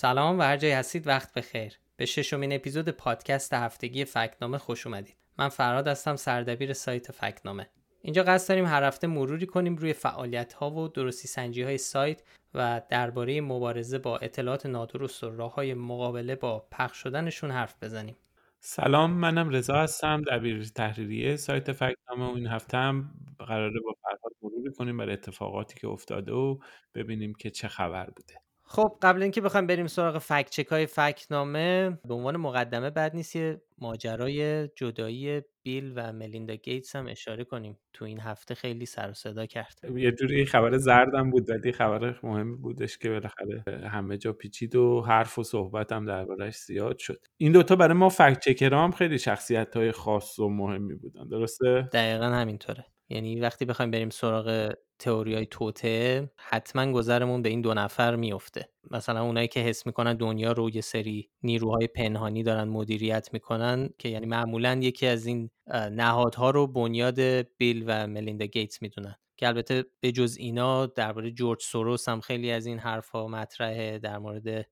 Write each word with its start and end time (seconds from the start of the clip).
سلام 0.00 0.38
و 0.38 0.42
هر 0.42 0.56
جای 0.56 0.72
هستید 0.72 1.06
وقت 1.06 1.34
بخیر. 1.34 1.72
به 1.96 2.06
ششمین 2.06 2.52
اپیزود 2.52 2.88
پادکست 2.88 3.54
هفتگی 3.54 4.04
فکنامه 4.04 4.58
خوش 4.58 4.86
اومدید. 4.86 5.16
من 5.38 5.48
فراد 5.48 5.88
هستم 5.88 6.16
سردبیر 6.16 6.72
سایت 6.72 7.12
فکنامه. 7.12 7.68
اینجا 8.02 8.22
قصد 8.22 8.48
داریم 8.48 8.66
هر 8.66 8.84
هفته 8.84 9.06
مروری 9.06 9.46
کنیم 9.46 9.76
روی 9.76 9.92
فعالیت 9.92 10.52
ها 10.52 10.70
و 10.70 10.88
درستی 10.88 11.28
سنجی 11.28 11.62
های 11.62 11.78
سایت 11.78 12.22
و 12.54 12.82
درباره 12.88 13.40
مبارزه 13.40 13.98
با 13.98 14.18
اطلاعات 14.18 14.66
نادرست 14.66 15.24
و 15.24 15.30
راه 15.30 15.54
های 15.54 15.74
مقابله 15.74 16.34
با 16.34 16.66
پخش 16.70 16.96
شدنشون 16.96 17.50
حرف 17.50 17.74
بزنیم. 17.82 18.16
سلام 18.60 19.10
منم 19.10 19.48
رضا 19.48 19.74
هستم 19.74 20.22
دبیر 20.22 20.64
تحریریه 20.64 21.36
سایت 21.36 21.72
فکنامه 21.72 22.32
و 22.32 22.34
این 22.34 22.46
هفته 22.46 22.76
هم 22.76 23.10
قراره 23.38 23.80
با 23.80 23.94
فرهاد 24.02 24.32
مروری 24.42 24.72
کنیم 24.72 24.96
برای 24.96 25.12
اتفاقاتی 25.12 25.80
که 25.80 25.88
افتاده 25.88 26.32
و 26.32 26.58
ببینیم 26.94 27.34
که 27.34 27.50
چه 27.50 27.68
خبر 27.68 28.06
بوده. 28.06 28.47
خب 28.70 28.98
قبل 29.02 29.22
اینکه 29.22 29.40
بخوایم 29.40 29.66
بریم 29.66 29.86
سراغ 29.86 30.18
فکت 30.18 30.50
چک 30.50 30.66
های 30.66 30.86
فکنامه 30.86 31.98
به 32.08 32.14
عنوان 32.14 32.36
مقدمه 32.36 32.90
بعد 32.90 33.14
نیست 33.14 33.36
یه 33.36 33.62
ماجرای 33.78 34.68
جدایی 34.68 35.42
بیل 35.62 35.92
و 35.96 36.12
ملیندا 36.12 36.54
گیتس 36.54 36.96
هم 36.96 37.06
اشاره 37.06 37.44
کنیم. 37.44 37.78
تو 37.92 38.04
این 38.04 38.20
هفته 38.20 38.54
خیلی 38.54 38.86
سر 38.86 39.10
و 39.10 39.14
صدا 39.14 39.46
کرد. 39.46 39.78
یه 39.96 40.12
جوری 40.12 40.46
خبر 40.46 40.76
زردم 40.76 41.30
بود 41.30 41.50
ولی 41.50 41.72
خبر 41.72 42.18
مهمی 42.22 42.56
بودش 42.56 42.98
که 42.98 43.08
بالاخره 43.08 43.64
همه 43.88 44.18
جا 44.18 44.32
پیچید 44.32 44.76
و 44.76 45.00
حرف 45.00 45.38
و 45.38 45.42
صحبت 45.42 45.92
هم 45.92 46.06
دربارش 46.06 46.56
زیاد 46.56 46.98
شد. 46.98 47.26
این 47.36 47.52
دوتا 47.52 47.76
برای 47.76 47.94
ما 47.94 48.08
فکت 48.08 48.40
چکرها 48.40 48.84
هم 48.84 48.92
خیلی 48.92 49.18
شخصیت 49.18 49.76
های 49.76 49.92
خاص 49.92 50.38
و 50.38 50.48
مهمی 50.48 50.94
بودن 50.94 51.28
درسته؟ 51.28 51.88
دقیقا 51.92 52.26
همینطوره. 52.26 52.84
یعنی 53.08 53.40
وقتی 53.40 53.64
بخوایم 53.64 53.90
بریم 53.90 54.10
سراغ 54.10 54.74
تئوری 54.98 55.34
های 55.34 55.46
توته 55.46 56.30
حتما 56.36 56.92
گذرمون 56.92 57.42
به 57.42 57.48
این 57.48 57.60
دو 57.60 57.74
نفر 57.74 58.16
میفته 58.16 58.68
مثلا 58.90 59.22
اونایی 59.22 59.48
که 59.48 59.60
حس 59.60 59.86
می‌کنن 59.86 60.14
دنیا 60.14 60.52
رو 60.52 60.70
یه 60.70 60.80
سری 60.80 61.30
نیروهای 61.42 61.86
پنهانی 61.86 62.42
دارن 62.42 62.68
مدیریت 62.68 63.28
می‌کنن 63.32 63.88
که 63.98 64.08
یعنی 64.08 64.26
معمولا 64.26 64.78
یکی 64.82 65.06
از 65.06 65.26
این 65.26 65.50
نهادها 65.92 66.50
رو 66.50 66.66
بنیاد 66.66 67.20
بیل 67.56 67.84
و 67.86 68.06
ملیندا 68.06 68.46
گیتس 68.46 68.82
می‌دونن. 68.82 69.14
که 69.36 69.46
البته 69.46 69.84
به 70.00 70.12
جز 70.12 70.36
اینا 70.38 70.86
درباره 70.86 71.30
جورج 71.30 71.62
سوروس 71.62 72.08
هم 72.08 72.20
خیلی 72.20 72.50
از 72.50 72.66
این 72.66 72.78
حرفها 72.78 73.28
مطرحه 73.28 73.98
در 73.98 74.18
مورد 74.18 74.66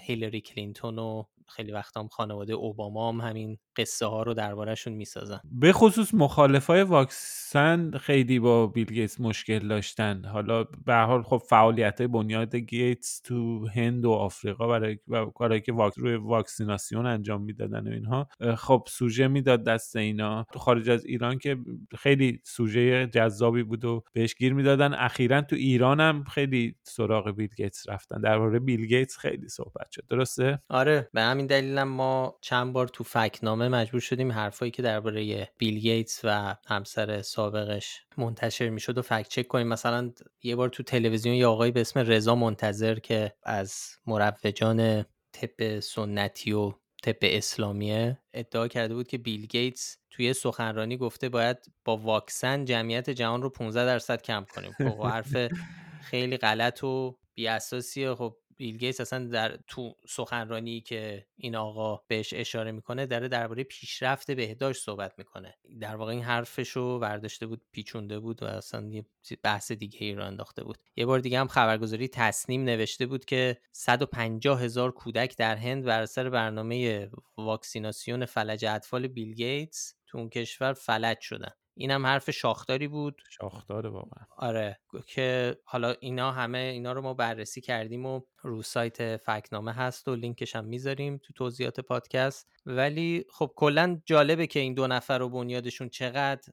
هیلری 0.00 0.40
کلینتون 0.40 0.98
و 0.98 1.24
خیلی 1.48 1.72
وقت 1.72 1.96
هم 1.96 2.08
خانواده 2.08 2.52
اوباما 2.52 3.12
هم 3.12 3.20
همین 3.20 3.58
قصه 3.76 4.06
ها 4.06 4.22
رو 4.22 4.34
دربارهشون 4.34 4.92
می‌سازن. 4.92 5.40
به 5.44 5.72
خصوص 5.72 6.14
مخالفای 6.14 6.82
واکسن 6.82 7.90
خیلی 7.90 8.38
با 8.38 8.66
بیل 8.66 8.86
گیتس 8.92 9.20
مشکل 9.20 9.68
داشتن. 9.68 10.24
حالا 10.24 10.64
به 10.64 10.94
حال 10.94 11.22
خب 11.22 11.42
فعالیت 11.48 12.00
های 12.00 12.08
بنیاد 12.08 12.56
گیتس 12.56 13.20
تو 13.20 13.68
هند 13.68 14.04
و 14.04 14.10
آفریقا 14.10 14.68
برای 14.68 14.98
کارهایی 15.34 15.60
که 15.60 15.72
واک... 15.72 15.94
روی 15.96 16.14
واکسیناسیون 16.14 17.06
انجام 17.06 17.42
می‌دادن 17.42 17.88
و 17.88 17.90
اینها 17.90 18.28
خب 18.56 18.84
سوژه 18.88 19.28
می‌داد 19.28 19.64
دست 19.64 19.96
اینا. 19.96 20.46
تو 20.52 20.58
خارج 20.58 20.90
از 20.90 21.04
ایران 21.04 21.38
که 21.38 21.56
خیلی 21.98 22.40
سوژه 22.44 23.06
جذابی 23.06 23.62
بود 23.62 23.84
و 23.84 24.02
بهش 24.12 24.34
گیر 24.34 24.54
می‌دادن. 24.54 24.94
اخیرا 24.94 25.42
تو 25.42 25.56
ایران 25.56 26.00
هم 26.00 26.24
خیلی 26.24 26.76
سراغ 26.82 27.30
بیل 27.30 27.50
گیتس 27.56 27.88
رفتن. 27.88 28.20
درباره 28.20 28.58
بیل 28.58 28.86
گیتس 28.86 29.16
خیلی 29.16 29.48
صحبت 29.48 29.90
شد. 29.90 30.02
درسته؟ 30.10 30.62
آره 30.68 31.08
به 31.12 31.20
همین 31.32 31.46
دلیلم 31.46 31.88
ما 31.88 32.38
چند 32.40 32.72
بار 32.72 32.88
تو 32.88 33.04
فکنامه 33.04 33.68
مجبور 33.68 34.00
شدیم 34.00 34.32
حرفایی 34.32 34.70
که 34.70 34.82
درباره 34.82 35.48
بیل 35.58 35.78
گیتس 35.78 36.20
و 36.24 36.56
همسر 36.66 37.22
سابقش 37.22 38.00
منتشر 38.18 38.68
می‌شد 38.68 38.98
و 38.98 39.02
فکت 39.02 39.28
چک 39.28 39.48
کنیم. 39.48 39.66
مثلا 39.66 40.12
یه 40.42 40.56
بار 40.56 40.68
تو 40.68 40.82
تلویزیون 40.82 41.34
یه 41.34 41.46
آقایی 41.46 41.72
به 41.72 41.80
اسم 41.80 42.00
رضا 42.00 42.34
منتظر 42.34 42.98
که 42.98 43.32
از 43.42 43.74
مروجان 44.06 45.04
طب 45.32 45.80
سنتی 45.80 46.52
و 46.52 46.72
طب 47.02 47.16
اسلامیه 47.22 48.18
ادعا 48.34 48.68
کرده 48.68 48.94
بود 48.94 49.08
که 49.08 49.18
بیل 49.18 49.46
گیتس 49.46 49.96
توی 50.10 50.32
سخنرانی 50.32 50.96
گفته 50.96 51.28
باید 51.28 51.56
با 51.84 51.96
واکسن 51.96 52.64
جمعیت 52.64 53.10
جهان 53.10 53.42
رو 53.42 53.50
15 53.50 53.84
درصد 53.84 54.22
کم 54.22 54.44
کنیم. 54.54 54.72
خب 54.72 55.02
حرف 55.02 55.36
خیلی 56.10 56.36
غلط 56.36 56.84
و 56.84 57.18
بی 57.34 57.48
اساسیه 57.48 58.14
خب 58.14 58.36
بیل 58.62 58.76
گیتس 58.76 59.00
اصلا 59.00 59.26
در 59.26 59.58
تو 59.66 59.94
سخنرانی 60.08 60.80
که 60.80 61.26
این 61.36 61.56
آقا 61.56 61.96
بهش 61.96 62.34
اشاره 62.34 62.72
می‌کنه 62.72 63.06
داره 63.06 63.28
درباره 63.28 63.64
پیشرفت 63.64 64.30
بهداشت 64.30 64.82
صحبت 64.82 65.14
می‌کنه. 65.18 65.54
در 65.80 65.96
واقع 65.96 66.12
این 66.12 66.22
حرفش 66.22 66.68
رو 66.68 66.98
برداشته 66.98 67.46
بود 67.46 67.62
پیچونده 67.72 68.18
بود 68.18 68.42
و 68.42 68.46
اصلا 68.46 68.88
یه 68.88 69.04
بحث 69.42 69.72
دیگه 69.72 69.98
ای 70.00 70.14
رو 70.14 70.24
انداخته 70.24 70.64
بود. 70.64 70.78
یه 70.96 71.06
بار 71.06 71.18
دیگه 71.18 71.40
هم 71.40 71.48
خبرگزاری 71.48 72.08
تصنیم 72.08 72.64
نوشته 72.64 73.06
بود 73.06 73.24
که 73.24 73.58
150 73.72 74.62
هزار 74.62 74.92
کودک 74.92 75.36
در 75.36 75.56
هند 75.56 75.84
بر 75.84 76.02
اثر 76.02 76.30
برنامه 76.30 77.10
واکسیناسیون 77.36 78.24
فلج 78.24 78.64
اطفال 78.64 79.06
بیل 79.06 79.34
گیتس 79.34 79.94
تو 80.06 80.18
اون 80.18 80.28
کشور 80.28 80.72
فلج 80.72 81.20
شدن. 81.20 81.52
اینم 81.74 82.06
حرف 82.06 82.30
شاخداری 82.30 82.88
بود. 82.88 83.22
شاخداره 83.30 83.90
واقعا. 83.90 84.24
آره 84.36 84.78
که 85.06 85.56
حالا 85.64 85.94
اینا 86.00 86.32
همه 86.32 86.58
اینا 86.58 86.92
رو 86.92 87.02
ما 87.02 87.14
بررسی 87.14 87.60
کردیم 87.60 88.06
و 88.06 88.20
رو 88.42 88.62
سایت 88.62 89.16
فکنامه 89.16 89.72
هست 89.72 90.08
و 90.08 90.14
لینکش 90.14 90.56
هم 90.56 90.64
می‌ذاریم 90.64 91.18
تو 91.18 91.32
توضیحات 91.32 91.80
پادکست. 91.80 92.48
ولی 92.66 93.24
خب 93.32 93.52
کلا 93.56 94.00
جالبه 94.06 94.46
که 94.46 94.60
این 94.60 94.74
دو 94.74 94.86
نفر 94.86 95.22
و 95.22 95.28
بنیادشون 95.28 95.88
چقدر 95.88 96.52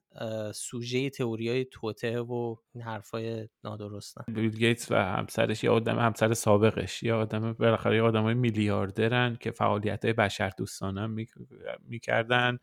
سوژه 0.54 1.10
تئوری 1.10 1.48
های 1.48 1.64
توته 1.64 2.20
و 2.20 2.56
این 2.74 2.84
حرفای 2.84 3.48
نادرستن. 3.64 4.24
بیل 4.34 4.50
گیتس 4.50 4.90
و 4.90 4.94
همسرش 4.94 5.64
یه 5.64 5.70
آدم 5.70 5.98
همسر 5.98 6.34
سابقش 6.34 7.02
یه 7.02 7.14
آدم 7.14 7.52
بالاخره 7.52 7.96
یه 7.96 8.02
آدم 8.02 8.22
های 8.22 8.34
میلیاردرن 8.34 9.36
که 9.40 9.50
فعالیت 9.50 10.04
های 10.04 10.14
بشر 10.14 10.50
دوستانه 10.58 11.26
می‌کردن. 11.88 12.58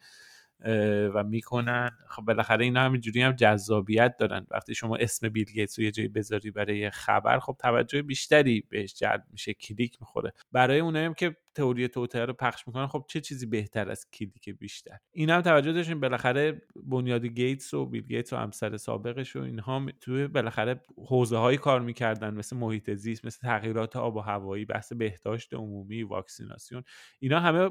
و 1.14 1.24
می‌کنن. 1.24 1.92
خب 2.10 2.22
بالاخره 2.22 2.66
اینا 2.66 2.82
همینجوری 2.82 3.22
هم 3.22 3.32
جذابیت 3.32 4.16
دارن. 4.20 4.48
وقتی 4.52 4.76
شما 4.76 4.96
اسم 4.96 5.30
بیل 5.30 5.46
گیتس 5.46 5.80
رو 5.80 5.86
یه 5.86 5.92
جایی 5.92 6.10
بذاری 6.10 6.52
برای 6.52 6.90
خبر 6.90 7.40
خب 7.40 7.56
توجه 7.60 8.02
بیشتری 8.02 8.64
بهش 8.70 8.94
جلب 8.94 9.24
میشه 9.32 9.54
کلیک 9.54 9.98
می‌خوره. 10.02 10.34
برای 10.52 10.80
اونایی 10.80 11.06
هم 11.06 11.14
که 11.14 11.38
تئوری 11.58 11.88
توطئه 11.88 12.26
رو 12.26 12.34
پخش 12.34 12.68
می‌کنن 12.68 12.88
خب 12.88 13.06
چه 13.08 13.22
چیزی 13.22 13.46
بهتر 13.46 13.90
از 13.90 14.12
کلیک 14.12 14.50
بیشتر؟ 14.50 14.98
این 15.12 15.30
هم 15.30 15.42
توجه 15.42 15.74
داشتیم 15.74 16.00
بالاخره 16.00 16.62
بنیاد 16.76 17.26
گیتس 17.26 17.74
و 17.74 17.86
بیل 17.86 18.04
گیتس 18.04 18.34
و 18.34 18.36
همسر 18.36 18.78
سابقش 18.78 19.36
و 19.36 19.42
اینها 19.42 19.86
توی 20.02 20.28
بالاخره 20.28 20.82
حوزه 21.08 21.38
هایی 21.38 21.58
کار 21.58 21.82
می‌کردن 21.82 22.34
مثل 22.34 22.58
محیط 22.58 22.92
زیست 22.92 23.26
مثل 23.26 23.40
تغییرات 23.48 23.96
آب 23.96 24.16
و 24.16 24.20
هوایی 24.20 24.66
بحث 24.66 24.94
بهداشت 24.94 25.54
عمومی 25.54 26.04
واکسیناسیون. 26.04 26.84
اینا 27.20 27.40
همه 27.40 27.70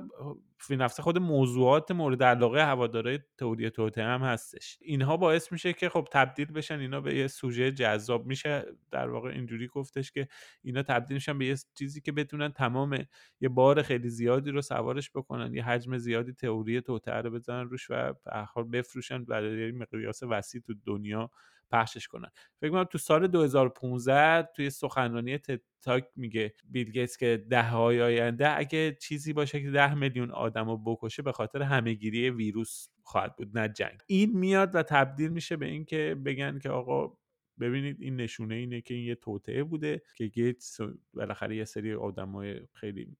فی 0.58 0.76
نفس 0.76 1.00
خود 1.00 1.18
موضوعات 1.18 1.91
مورد 1.91 2.22
علاقه 2.22 2.66
هوادارهای 2.66 3.18
تئوری 3.38 3.70
توته 3.70 4.03
هم 4.03 4.22
هستش. 4.22 4.78
اینها 4.80 5.16
باعث 5.16 5.53
میشه 5.53 5.72
که 5.72 5.88
خب 5.88 6.08
تبدیل 6.12 6.53
بشن 6.53 6.78
اینا 6.78 7.00
به 7.00 7.14
یه 7.14 7.26
سوژه 7.26 7.72
جذاب. 7.72 8.26
میشه 8.26 8.64
در 8.91 9.08
واقع 9.08 9.28
اینجوری 9.30 9.66
گفتش 9.66 10.12
که 10.12 10.28
اینا 10.62 10.82
تبدیل 10.82 11.14
میشن 11.14 11.38
به 11.38 11.47
یه 11.47 11.56
چیزی 11.78 12.00
که 12.00 12.12
بتونن 12.12 12.53
تمام 12.53 12.98
یه 13.41 13.48
بار 13.48 13.75
خیلی 13.82 14.09
زیادی 14.09 14.50
رو 14.50 14.62
سوارش 14.62 15.10
بکنن 15.10 15.54
یه 15.54 15.64
حجم 15.64 15.98
زیادی 15.98 16.32
تئوری 16.32 16.81
توته 16.81 17.12
رو 17.12 17.31
بزنن 17.31 17.69
روش 17.69 17.87
و 17.91 18.12
به 18.54 18.62
بفروشن 18.72 19.25
برای 19.25 19.72
مقیاس 19.72 20.22
وسیع 20.22 20.60
تو 20.60 20.75
دنیا 20.87 21.31
پخشش 21.70 22.09
کنن. 22.09 22.28
فکر 22.60 22.70
کنم 22.70 22.84
تو 22.84 22.98
سال 22.98 23.26
2015 23.26 24.48
توی 24.56 24.70
سخنرانی 24.70 25.38
تاک 25.82 26.09
میگه 26.16 26.54
بیل 26.65 26.91
گیتس 26.91 27.16
که 27.16 27.45
ده 27.51 27.62
های 27.62 28.03
آینده 28.03 28.56
اگه 28.56 28.97
چیزی 29.01 29.33
باشه 29.33 29.62
که 29.62 29.71
ده 29.71 29.95
میلیون 29.95 30.30
آدم 30.30 30.68
رو 30.68 30.77
بکشه 30.77 31.22
به 31.22 31.33
خاطر 31.33 31.62
همهگیری 31.62 32.30
ویروس 32.30 32.89
خواهد 33.03 33.36
بود 33.36 33.59
نه 33.59 33.68
جنگ. 33.68 33.98
این 34.06 34.39
میاد 34.39 34.74
و 34.74 34.83
تبدیل 34.83 35.28
میشه 35.28 35.56
به 35.56 35.66
اینکه 35.66 36.16
بگن 36.24 36.59
که 36.59 36.71
آقا 36.71 37.18
ببینید 37.60 37.97
این 38.01 38.16
نشونه 38.16 38.54
اینه 38.54 38.80
که 38.80 38.95
این 38.95 39.04
یه 39.04 39.15
توطعه 39.15 39.65
بوده 39.65 40.03
که 40.16 40.27
گیتس 40.27 40.80
بالاخره 41.15 41.56
یه 41.56 41.65
سری 41.65 41.95
آدمای 41.95 42.60
خیلی 42.72 43.16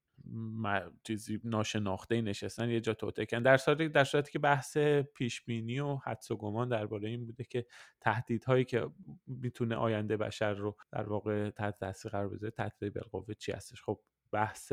چیزی 1.02 1.40
ناشناخته 1.44 2.20
نشستن 2.20 2.70
یه 2.70 2.81
جا 2.81 2.94
توته 2.94 3.26
کن 3.26 3.43
در 3.43 3.56
صورتی 3.56 3.88
در 3.88 4.05
صورتی 4.05 4.32
که 4.32 4.38
بحث 4.38 4.78
پیش 5.14 5.43
بینی 5.43 5.81
و 5.81 5.96
حدس 5.96 6.31
و 6.31 6.37
گمان 6.37 6.69
درباره 6.69 7.08
این 7.08 7.26
بوده 7.26 7.44
که 7.44 7.67
تهدیدهایی 8.00 8.64
که 8.64 8.87
می‌تونه 9.26 9.76
آینده 9.76 10.17
بشر 10.17 10.55
رو 10.55 10.76
در 10.93 11.08
واقع 11.08 11.50
تحت 11.50 11.78
تاثیر 11.78 12.11
قرار 12.11 12.28
بذاره 12.28 12.50
تهدید 12.50 12.94
بالقوه 12.94 13.34
چی 13.34 13.52
هستش؟ 13.52 13.82
خب 13.82 14.00
بحث 14.32 14.73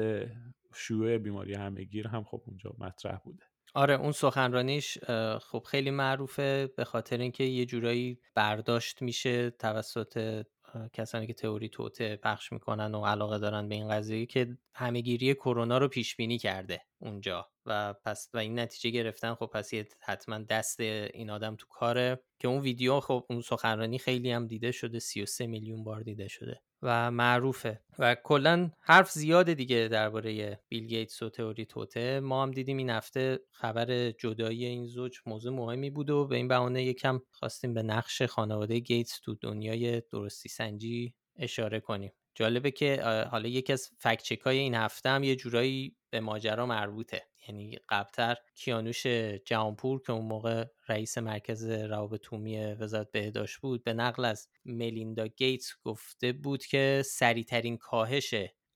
شیوع 0.76 1.18
بیماری 1.18 1.54
همهگیر 1.54 2.08
هم 2.08 2.24
خب 2.24 2.42
اونجا 2.46 2.76
مطرح 2.80 3.18
بوده. 3.18 3.44
آره 3.76 3.94
اون 3.94 4.12
سخنرانیش 4.12 4.98
خب 5.42 5.64
خیلی 5.70 5.92
معروفه 5.92 6.74
به 6.78 6.84
خاطر 6.84 7.18
اینکه 7.18 7.44
یه 7.44 7.66
جورایی 7.66 8.20
برداشت 8.36 9.02
میشه 9.02 9.50
توسط 9.50 10.44
کسانی 10.94 11.28
که 11.28 11.34
تئوری 11.34 11.70
توته 11.70 12.16
پخش 12.16 12.52
می‌کنن 12.54 12.96
و 12.96 13.06
علاقه 13.06 13.40
دارن 13.40 13.70
به 13.70 13.76
این 13.76 13.90
قضیه 13.90 14.26
که 14.26 14.58
همهگیری 14.76 15.34
کرونا 15.36 15.78
رو 15.78 15.88
پیش 15.88 16.16
بینی 16.16 16.38
کرده 16.38 16.82
اونجا 17.00 17.50
و 17.66 17.94
پس 17.94 18.30
و 18.34 18.38
این 18.38 18.60
نتیجه 18.60 18.90
گرفتن 18.90 19.36
خب 19.36 19.46
پس 19.46 19.72
حتما 20.02 20.38
دست 20.40 20.80
این 20.80 21.30
آدم 21.30 21.56
تو 21.56 21.66
کاره 21.70 22.24
که 22.40 22.48
اون 22.48 22.62
ویدیو 22.62 23.00
خب 23.00 23.26
اون 23.30 23.42
سخنرانی 23.42 24.00
خیلی 24.00 24.32
هم 24.32 24.48
دیده 24.48 24.72
شده 24.72 25.00
33 25.00 25.48
میلیون 25.48 25.84
بار 25.84 26.02
دیده 26.02 26.28
شده. 26.28 26.62
و 26.84 27.12
معروفه. 27.12 27.80
و 28.00 28.16
کلا 28.16 28.72
حرف 28.82 29.12
زیاده 29.12 29.54
دیگه 29.54 29.88
درباره 29.92 30.60
بیل 30.70 30.88
گیتس 30.88 31.22
و 31.24 31.30
تئوری 31.30 31.66
توته. 31.66 32.20
ما 32.20 32.44
هم 32.44 32.52
دیدیم 32.52 32.78
این 32.78 32.90
هفته 32.90 33.40
خبر 33.52 34.12
جدایی 34.12 34.66
این 34.66 34.86
زوج 34.86 35.18
موضوع 35.26 35.54
مهمی 35.54 35.90
بود 35.90 36.10
و 36.10 36.28
به 36.28 36.36
این 36.36 36.48
بهانه 36.48 36.84
یکم 36.84 37.22
خواستیم 37.32 37.74
به 37.74 37.84
نقش 37.84 38.22
خانواده 38.22 38.80
گیتس 38.80 39.20
تو 39.20 39.36
دنیای 39.36 40.02
درستی 40.02 40.50
سنجی 40.50 41.14
اشاره 41.36 41.80
کنیم. 41.80 42.12
جالبه 42.36 42.72
که 42.72 43.02
حالا 43.32 43.48
یکی 43.50 43.74
از 43.74 43.90
فکچک 44.00 44.40
های 44.40 44.58
این 44.58 44.76
هفته 44.76 45.10
هم 45.10 45.24
یه 45.24 45.36
جورایی 45.36 45.96
به 46.10 46.20
ماجرا 46.20 46.66
مربوطه. 46.66 47.28
یعنی 47.48 47.78
قبلتر 47.90 48.36
کیانوش 48.56 49.08
جهانپور 49.46 50.02
که 50.02 50.14
اون 50.14 50.26
موقع 50.26 50.66
رئیس 50.90 51.18
مرکز 51.18 51.70
روابط 51.70 52.34
عمومی 52.34 52.58
وزارت 52.58 53.12
بهداشت 53.12 53.58
بود 53.58 53.84
به 53.84 53.94
نقل 53.94 54.26
از 54.26 54.48
ملیندا 54.66 55.28
گیتس 55.28 55.74
گفته 55.84 56.32
بود 56.32 56.66
که 56.66 57.04
سریعترین 57.06 57.78
کاهش 57.78 58.34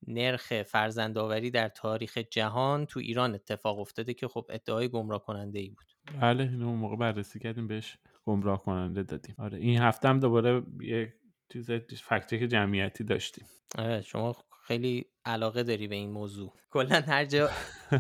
نرخ 0.08 0.64
فرزندآوری 0.64 1.52
در 1.52 1.70
تاریخ 1.70 2.18
جهان 2.18 2.86
تو 2.86 3.00
ایران 3.00 3.34
اتفاق 3.34 3.80
افتاده 3.80 4.14
که 4.14 4.28
خب 4.28 4.46
ادعای 4.50 4.90
گمراه 4.90 5.26
کننده 5.26 5.60
ای 5.60 5.70
بود. 5.70 5.86
بله 6.22 6.44
اینو 6.44 6.68
اون 6.68 6.78
موقع 6.78 6.96
بررسی 6.96 7.40
کردیم 7.40 7.68
بهش 7.68 7.98
گمراه 8.26 8.64
کننده 8.64 9.04
دادیم. 9.04 9.36
آره 9.38 9.58
این 9.58 9.80
هفته 9.80 10.10
هم 10.10 10.20
دوباره 10.20 10.64
یه 10.82 11.14
چیز 11.54 11.72
فکچک 11.72 12.38
جمعیتی 12.38 13.04
داشتیم. 13.04 13.46
آره 13.78 14.02
شما 14.02 14.36
خیلی 14.68 15.06
علاقه 15.26 15.64
داری 15.64 15.88
به 15.88 15.96
این 15.96 16.12
موضوع. 16.12 16.54
کلا 16.70 17.02
هر 17.08 17.26
جا 17.26 17.50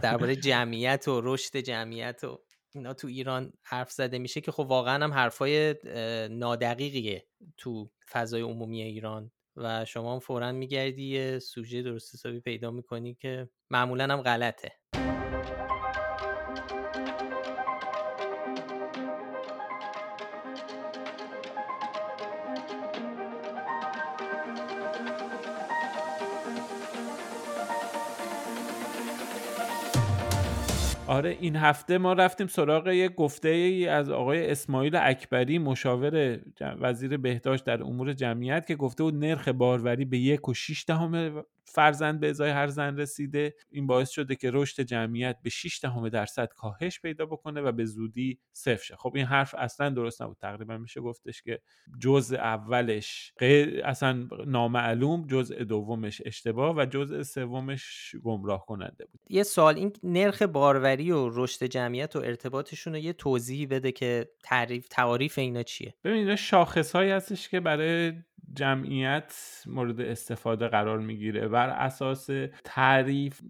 درباره 0.01 0.35
جمعیت 0.49 1.07
و 1.07 1.21
رشد 1.23 1.57
جمعیت 1.57 2.23
و 2.23 2.39
اینا 2.75 2.93
تو 2.93 3.07
ایران 3.07 3.53
حرف 3.63 3.91
زده 3.91 4.19
میشه 4.19 4.41
که 4.41 4.51
خب 4.51 4.65
واقعا 4.69 5.03
هم 5.03 5.13
حرفای 5.13 5.75
نادقیقیه 6.31 7.27
تو 7.57 7.91
فضای 8.11 8.41
عمومی 8.41 8.81
ایران 8.81 9.31
و 9.55 9.85
شما 9.85 10.13
هم 10.13 10.19
فورا 10.19 10.51
میگردی 10.51 11.03
یه 11.03 11.39
سوژه 11.39 11.81
درست 11.81 12.15
حسابی 12.15 12.39
پیدا 12.39 12.71
می‌کنی 12.71 13.13
که 13.13 13.49
معمولا 13.69 14.03
هم 14.03 14.21
غلطه. 14.21 14.71
آره 31.17 31.37
این 31.39 31.55
هفته 31.55 31.97
ما 31.97 32.13
رفتیم 32.13 32.47
سراغ 32.47 32.87
یه 32.87 33.09
گفته 33.09 33.49
ای 33.49 33.87
از 33.87 34.09
آقای 34.09 34.51
اسماعیل 34.51 34.95
اکبری 34.95 35.59
مشاور 35.59 36.39
وزیر 36.61 37.17
بهداشت 37.17 37.63
در 37.63 37.83
امور 37.83 38.13
جمعیت 38.13 38.67
که 38.67 38.75
گفته 38.75 39.03
بود 39.03 39.15
نرخ 39.15 39.47
باروری 39.47 40.05
به 40.05 40.17
یک 40.17 40.49
و 40.49 40.53
شیش 40.53 40.85
دهم 40.87 41.43
فرزند 41.67 42.19
به 42.19 42.29
ازای 42.29 42.49
هر 42.49 42.67
زن 42.67 42.97
رسیده 42.97 43.55
این 43.69 43.87
باعث 43.87 44.09
شده 44.09 44.35
که 44.35 44.51
رشد 44.53 44.81
جمعیت 44.81 45.37
به 45.43 45.49
6 45.49 45.79
دهم 45.83 46.09
درصد 46.09 46.47
کاهش 46.55 46.99
پیدا 47.01 47.25
بکنه 47.25 47.61
و 47.61 47.71
به 47.71 47.85
زودی 47.85 48.39
صفر 48.51 48.83
شه. 48.83 48.95
خب 48.95 49.11
این 49.15 49.25
حرف 49.25 49.55
اصلا 49.57 49.89
درست 49.89 50.21
نبود. 50.21 50.37
تقریبا 50.41 50.77
میشه 50.77 51.01
گفتش 51.01 51.41
که 51.41 51.59
جزء 51.99 52.37
اولش 52.37 53.33
غیر 53.39 53.85
اصلا 53.85 54.27
نامعلوم 54.47 55.27
جزء 55.27 55.63
دومش 55.63 56.21
اشتباه 56.25 56.75
و 56.77 56.85
جزء 56.85 57.23
سومش 57.23 58.15
گمراه 58.23 58.65
کننده 58.65 59.05
بود. 59.05 59.21
یه 59.29 59.43
سوال 59.43 59.75
این 59.75 59.93
نرخ 60.03 60.41
باروری 60.41 61.11
و 61.11 61.29
رشد 61.29 61.65
جمعیت 61.65 62.15
و 62.15 62.19
ارتباطشون 62.19 62.93
رو 62.93 62.99
یه 62.99 63.13
توضیحی 63.13 63.65
بده 63.65 63.91
که 63.91 64.29
تعریف 64.43 64.87
تعاریف 64.87 65.37
اینا 65.37 65.63
چیه؟ 65.63 65.93
ببین 66.03 66.17
اینا 66.17 66.35
شاخص 66.35 66.95
هستش 66.95 67.49
که 67.49 67.59
برای 67.59 68.13
جمعیت 68.53 69.33
مورد 69.67 70.01
استفاده 70.01 70.67
قرار 70.67 70.99
می‌گیره. 70.99 71.47
بر 71.47 71.69
اساس 71.69 72.27
تعریف 72.63 73.41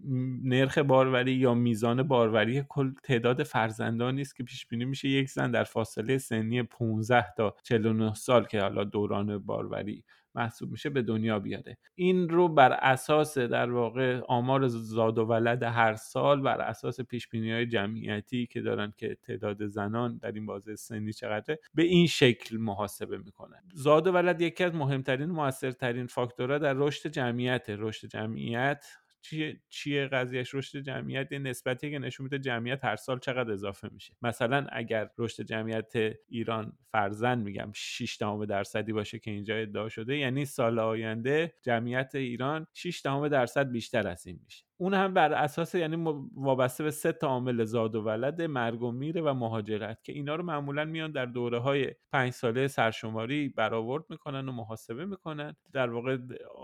نرخ 0.44 0.78
باروری 0.78 1.32
یا 1.32 1.54
میزان 1.54 2.02
باروری 2.02 2.62
کل 2.68 2.92
تعداد 3.04 3.42
فرزندانی 3.42 4.20
است 4.20 4.36
که 4.36 4.44
پیش 4.44 4.66
بینی 4.66 4.84
میشه 4.84 5.08
یک 5.08 5.30
زن 5.30 5.50
در 5.50 5.64
فاصله 5.64 6.18
سنی 6.18 6.62
15 6.62 7.26
تا 7.36 7.56
49 7.62 8.14
سال 8.14 8.44
که 8.46 8.60
حالا 8.60 8.84
دوران 8.84 9.38
باروری 9.38 10.04
محسوب 10.38 10.70
میشه 10.70 10.90
به 10.90 11.02
دنیا 11.02 11.38
بیاره. 11.38 11.78
این 11.94 12.28
رو 12.28 12.48
بر 12.48 12.72
اساس 12.72 13.38
در 13.38 13.70
واقع 13.70 14.20
آمار 14.28 14.68
زاد 14.68 15.18
و 15.18 15.24
ولد 15.24 15.62
هر 15.62 15.94
سال 15.94 16.40
بر 16.40 16.60
اساس 16.60 17.00
پیش 17.00 17.28
بینی 17.28 17.52
های 17.52 17.66
جمعیتی 17.66 18.46
که 18.46 18.60
دارن 18.60 18.92
که 18.96 19.16
تعداد 19.22 19.66
زنان 19.66 20.18
در 20.18 20.32
این 20.32 20.46
بازه 20.46 20.76
سنی 20.76 21.12
چقدره 21.12 21.58
به 21.74 21.82
این 21.82 22.06
شکل 22.06 22.56
محاسبه 22.56 23.18
می‌کنن 23.18 23.62
زاد 23.74 24.06
و 24.06 24.12
ولد 24.12 24.40
یکی 24.40 24.64
از 24.64 24.74
مهمترین 24.74 25.30
موثرترین 25.30 26.06
فاکتورها 26.06 26.58
در 26.58 26.74
رشد 26.74 27.10
جمعیت 27.10 27.66
رشد 27.68 28.08
جمعیت 28.08 28.86
چیه 29.22 29.60
چیه 29.68 30.06
قضیهش 30.06 30.54
رشد 30.54 30.78
جمعیت 30.78 31.32
نسبتی 31.32 31.90
که 31.90 31.98
نشون 31.98 32.24
میده 32.24 32.38
جمعیت 32.38 32.84
هر 32.84 32.96
سال 32.96 33.18
چقدر 33.18 33.52
اضافه 33.52 33.88
میشه. 33.92 34.14
مثلا 34.22 34.66
اگر 34.72 35.10
رشد 35.18 35.42
جمعیت 35.42 35.92
ایران 36.28 36.72
فرزند 36.92 37.44
میگم 37.44 37.70
6 37.74 38.16
دهم 38.20 38.44
درصدی 38.44 38.92
باشه 38.92 39.18
که 39.18 39.30
اینجا 39.30 39.56
ادعا 39.56 39.88
شده 39.88 40.16
یعنی 40.16 40.44
سال 40.44 40.78
آینده 40.78 41.54
جمعیت 41.62 42.14
ایران 42.14 42.66
6 42.74 43.02
دهم 43.04 43.28
درصد 43.28 43.70
بیشتر 43.70 44.08
از 44.08 44.26
این 44.26 44.40
میشه. 44.44 44.64
اون 44.80 44.94
هم 44.94 45.14
بر 45.14 45.32
اساس 45.32 45.74
یعنی 45.74 45.96
وابسته 46.34 46.84
به 46.84 46.90
سه 46.90 47.12
تا 47.12 47.26
عامل 47.26 47.64
زاد 47.64 47.94
و 47.94 48.02
ولد 48.02 48.42
مرگ 48.42 48.82
و 48.82 48.92
میره 48.92 49.20
و 49.20 49.34
مهاجرت 49.34 50.02
که 50.04 50.12
اینا 50.12 50.36
رو 50.36 50.44
معمولا 50.44 50.84
میان 50.84 51.12
در 51.12 51.26
دوره 51.26 51.58
های 51.58 51.94
پنج 52.12 52.32
ساله 52.32 52.68
سرشماری 52.68 53.48
برآورد 53.48 54.04
می‌کنن 54.08 54.48
و 54.48 54.52
محاسبه 54.52 55.06
می‌کنن. 55.06 55.56
در 55.72 55.90
واقع 55.90 56.18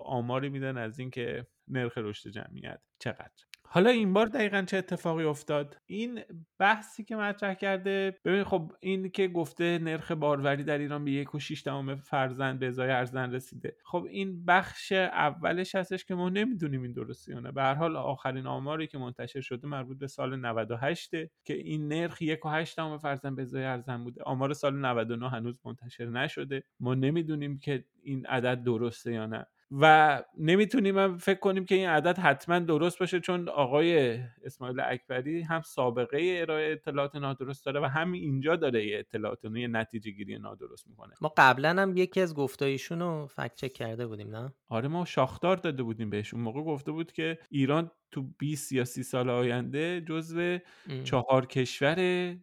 آماری 0.05 0.49
میدن 0.49 0.77
از 0.77 0.99
اینکه 0.99 1.47
نرخ 1.69 1.99
رشد 1.99 2.31
جمعیت 2.31 2.81
چقدر؟ 2.99 3.45
حالا 3.67 3.91
این 3.91 4.13
بار 4.13 4.27
دقیقا 4.27 4.63
چه 4.63 4.77
اتفاقی 4.77 5.25
افتاد؟ 5.25 5.77
این 5.87 6.21
بحثی 6.59 7.05
که 7.05 7.17
مطرح 7.17 7.55
کرده 7.55 8.19
ببین 8.25 8.45
خب 8.45 8.73
این 8.81 9.11
که 9.11 9.29
گفته 9.29 9.79
نرخ 9.79 10.13
باروری 10.13 10.65
در 10.65 10.79
ایران 10.79 11.05
به 11.05 11.11
یک 11.11 11.35
و 11.35 11.39
شیش 11.39 11.65
فرزند 12.03 12.59
به 12.59 12.67
ازای 12.67 12.91
ارزن 12.91 13.33
رسیده. 13.33 13.77
خب 13.85 14.07
این 14.11 14.45
بخش 14.45 14.93
اولش 14.93 15.75
هستش 15.75 16.05
که 16.05 16.15
ما 16.15 16.29
نمی‌دونیم 16.29 16.83
این 16.83 16.93
درسته 16.93 17.33
یا 17.33 17.41
نه. 17.41 17.53
به 17.53 17.63
هر 17.63 17.75
حال 17.75 17.97
آخرین 17.97 18.47
آماری 18.47 18.87
که 18.87 18.99
منتشر 18.99 19.41
شده 19.41 19.69
مربوط 19.69 19.99
به 19.99 20.07
سال 20.07 20.37
98 20.37 21.11
که 21.45 21.55
این 21.55 21.89
نرخ 21.89 22.23
یک 22.23 22.47
و 22.47 22.49
هشت 22.49 22.99
فرزند 22.99 23.37
به 23.37 23.43
ازای 23.43 23.65
ارزن 23.65 24.05
بوده. 24.05 24.23
آمار 24.23 24.53
سال 24.53 24.77
99 24.77 25.31
هنوز 25.31 25.61
منتشر 25.65 26.07
نشده. 26.07 26.63
ما 26.81 26.95
نمی‌دونیم 26.95 27.59
که 27.59 27.85
این 28.03 28.27
عدد 28.27 28.63
درسته 28.63 29.13
یا 29.13 29.27
نه. 29.27 29.47
و 29.81 30.23
نمی‌تونیم 30.39 30.99
هم 30.99 31.19
فکر 31.19 31.39
کنیم 31.39 31.65
که 31.65 31.75
این 31.75 31.89
عدد 31.89 32.19
حتما 32.19 32.59
درست 32.59 32.99
باشه 32.99 33.21
چون 33.21 33.49
آقای 33.49 34.19
اسماعیل 34.45 34.81
اکبری 34.81 35.43
هم 35.43 35.63
سابقه 35.63 36.37
ارائه 36.41 36.73
اطلاعات 36.73 37.17
نادرست 37.17 37.67
داره 37.67 37.81
و 37.81 37.85
هم 37.85 38.13
اینجا 38.13 38.57
داره 38.57 38.87
یه 38.87 38.99
اطلاعات 38.99 39.45
یه 39.45 39.69
نتیجه 39.69 40.11
گیری 40.11 40.39
نادرست 40.39 40.89
می‌کنه. 40.89 41.15
ما 41.21 41.33
قبلا 41.37 41.83
هم 41.83 41.97
یکی 41.97 42.21
از 42.21 42.35
گفتایشون 42.35 43.01
رو 43.01 43.27
فکت 43.27 43.55
چک 43.55 43.73
کرده 43.73 44.07
بودیم 44.07 44.37
نه؟ 44.37 44.53
آره 44.69 44.89
ما 44.89 45.05
شاخدار 45.05 45.57
داده 45.57 45.83
بودیم 45.83 46.11
بهش. 46.11 46.35
اون 46.35 46.43
موقع 46.43 46.63
گفته 46.63 46.93
بود 46.93 47.13
که 47.13 47.39
ایران 47.51 47.91
تو 48.15 48.23
20 48.39 48.73
یا 48.73 48.85
30 48.85 49.03
سال 49.03 49.31
آینده 49.31 50.01
جزو 50.01 50.59
چهار 51.05 51.47
کشور 51.47 51.97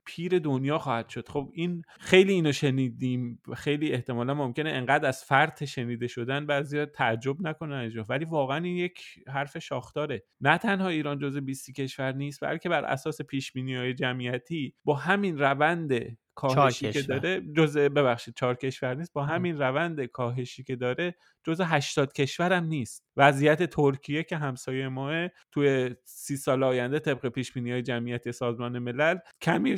پیر 0.06 0.40
دنیا 0.40 0.78
خواهد 0.78 1.10
شد. 1.10 1.30
خب 1.30 1.50
این 1.54 1.82
خیلی 2.00 2.34
اینو 2.34 2.52
شنیدیم. 2.52 3.42
خیلی 3.56 3.92
احتمالا 3.92 4.34
ممکنه 4.34 4.70
انقدر 4.70 5.08
از 5.08 5.24
فرط 5.24 5.64
شنیده 5.64 6.08
شدن 6.08 6.46
بعضیا 6.46 6.86
تعجب 6.86 7.42
نکنن 7.42 7.92
ولی 8.10 8.26
واقعا 8.26 8.58
این 8.58 8.78
یک 8.78 9.02
حرف 9.28 9.58
شاخداره. 9.58 10.24
نه 10.42 10.58
تنها 10.58 10.88
ایران 10.88 11.20
جزو 11.20 11.42
20 11.42 11.72
کشور 11.72 12.12
نیست 12.12 12.44
بلکه 12.44 12.70
بر 12.70 12.86
اساس 12.86 13.22
پیش 13.22 13.52
های 13.56 13.94
جمعیتی 13.94 14.74
با 14.86 14.94
همین 14.96 15.38
روند 15.40 16.18
کاهشی 16.36 16.92
که 16.92 17.02
داره 17.02 17.42
جزء 17.58 17.90
ببخشید 17.90 18.34
چهار 18.36 18.56
کشور 18.56 18.94
نیست. 18.96 19.14
با 19.14 19.26
همین 19.26 19.58
روند 19.62 20.06
کاهشی 20.06 20.64
که 20.64 20.76
داره 20.76 21.16
جزء 21.44 21.64
80 21.64 22.14
کشور 22.14 22.54
هم 22.54 22.66
نیست. 22.66 23.06
وضعیت 23.18 23.64
ترکیه 23.64 24.24
که 24.24 24.38
همسایه 24.38 24.88
ماه 24.88 25.28
توی 25.52 25.96
سی 26.04 26.38
سال 26.38 26.64
آینده 26.64 27.00
طبق 27.00 27.28
پیش 27.30 27.54
بینی 27.54 27.72
های 27.72 27.82
جمعیت 27.82 28.32
سازمان 28.32 28.80
ملل 28.80 29.18
کمی 29.42 29.76